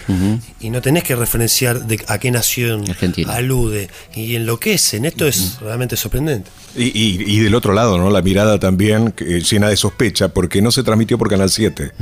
[0.61, 3.33] y no tenés que referenciar de a qué nación Argentina.
[3.35, 3.89] alude.
[4.15, 5.05] Y enloquecen.
[5.05, 6.51] Esto es realmente sorprendente.
[6.77, 8.11] Y, y- y del otro lado, ¿no?
[8.11, 11.93] La mirada también eh, llena de sospecha, porque no se transmitió por Canal 7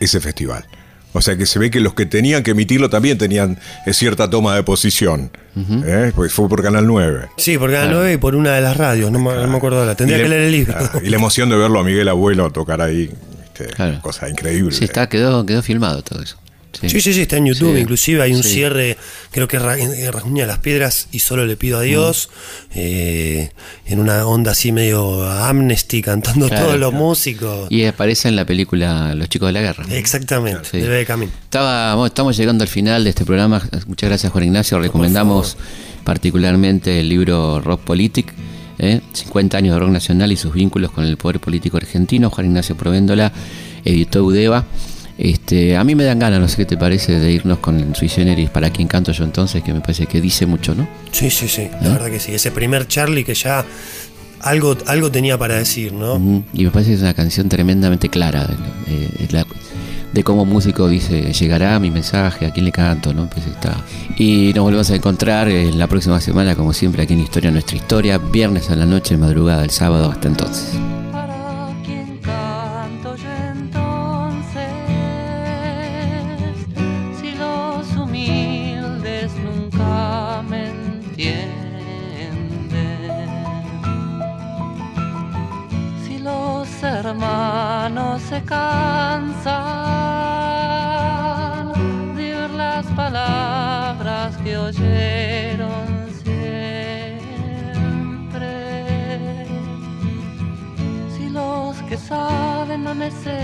[0.00, 0.66] ese festival.
[1.16, 4.28] O sea que se ve que los que tenían que emitirlo también tenían eh, cierta
[4.30, 5.30] toma de posición.
[5.84, 6.12] ¿eh?
[6.14, 7.28] Pues fue por Canal 9.
[7.38, 9.10] Sí, por Canal 9 y por una de las radios.
[9.10, 9.94] No, me- no me acuerdo ahora.
[9.94, 10.74] Tendría Y que la- leer el libro.
[10.78, 13.10] ah, Y la emoción de verlo a Miguel Abuelo tocar ahí.
[13.44, 14.00] este, Claro.
[14.02, 14.72] Cosa increíble.
[14.72, 16.36] Sí, está, quedó, quedó filmado todo eso.
[16.72, 17.74] Sí, sí, sí, está en YouTube.
[17.74, 17.80] Sí.
[17.80, 18.50] Inclusive hay un Sí.
[18.54, 18.98] cierre,
[19.30, 22.28] creo que Ra- eh, Rasguña las Piedras y solo le pido a Dios.
[22.74, 23.50] eh,
[23.86, 27.04] en una onda así medio Amnesty, cantando Claro, todos los claro.
[27.04, 27.70] músicos.
[27.70, 29.84] Y aparece en la película Los chicos de la guerra.
[29.88, 29.94] ¿no?
[29.94, 30.78] Exactamente, Sí.
[30.78, 31.32] de Camino.
[31.44, 33.62] Estaba, estamos llegando al final de este programa.
[33.86, 34.78] Muchas gracias, Juan Ignacio.
[34.78, 35.56] Recomendamos
[36.04, 38.32] particularmente el libro Rock Politic,
[38.78, 39.00] ¿eh?
[39.12, 42.30] 50 años de rock nacional y sus vínculos con el poder político argentino.
[42.30, 43.32] Juan Ignacio Provéndola
[43.84, 44.64] editó Udeva.
[45.18, 48.08] Este, a mí me dan ganas, no sé qué te parece, de irnos con Sui
[48.08, 50.86] Generis para quien canto yo entonces, que me parece que dice mucho, ¿no?
[51.10, 52.34] Sí, sí, sí, la verdad que sí.
[52.34, 53.64] Ese primer Charlie que ya
[54.40, 56.14] algo, algo tenía para decir, ¿no?
[56.16, 56.42] Ujú.
[56.52, 58.46] Y me parece que es una canción tremendamente clara
[58.88, 59.46] eh, la-
[60.12, 63.28] de cómo músico dice, llegará mi mensaje, a quién le canto, ¿no?
[63.28, 63.76] Pues está.
[64.18, 67.76] Y nos volvemos a encontrar eh, la próxima semana, como siempre, aquí en Historia Nuestra
[67.76, 70.68] Historia, viernes a la noche, madrugada del sábado, hasta entonces.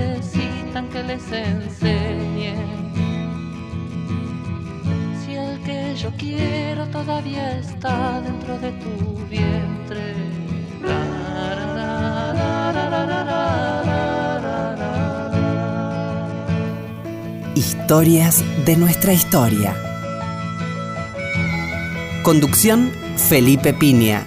[0.03, 2.55] necesitan que les enseñe.
[5.21, 8.95] Si el que yo quiero todavía está dentro de tu
[9.31, 10.15] vientre.
[17.55, 19.75] Historias de nuestra historia.
[22.23, 24.27] Conducción Felipe Piña.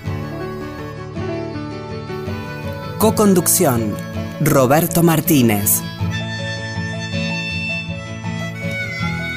[2.99, 4.04] Coconducción
[4.41, 5.81] Roberto Martínez.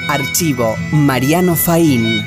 [0.09, 2.25] Archivo Mariano Faín.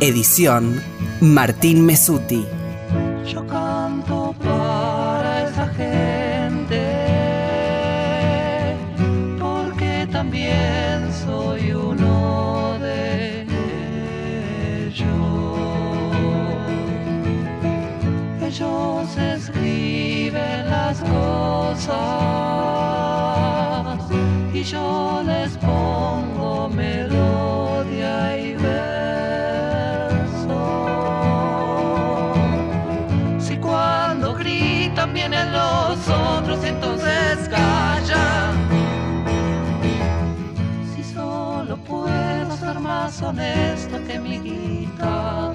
[0.00, 0.82] Edición
[1.22, 2.44] Martín Mesuti.
[24.52, 30.14] Y yo les pongo melodía y verso.
[33.38, 38.54] Si cuando gritan vienen los otros, entonces callan.
[40.94, 45.53] Si solo puedo ser más honesto que mi guitarra.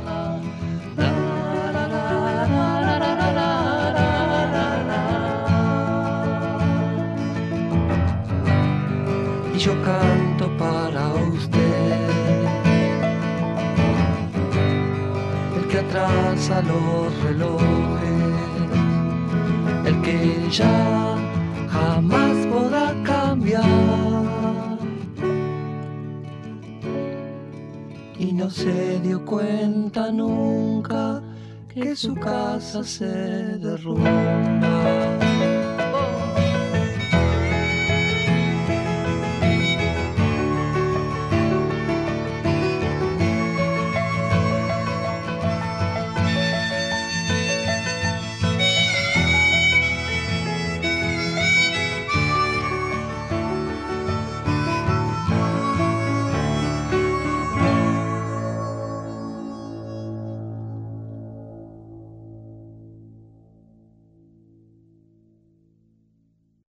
[9.70, 12.09] Yo canto para usted
[15.57, 18.32] el que atrasa los relojes,
[19.86, 21.15] el que ya
[21.70, 23.63] jamás podrá cambiar.
[28.17, 31.22] Y no se dio cuenta nunca
[31.72, 33.05] que su casa se
[33.65, 35.28] derrumba.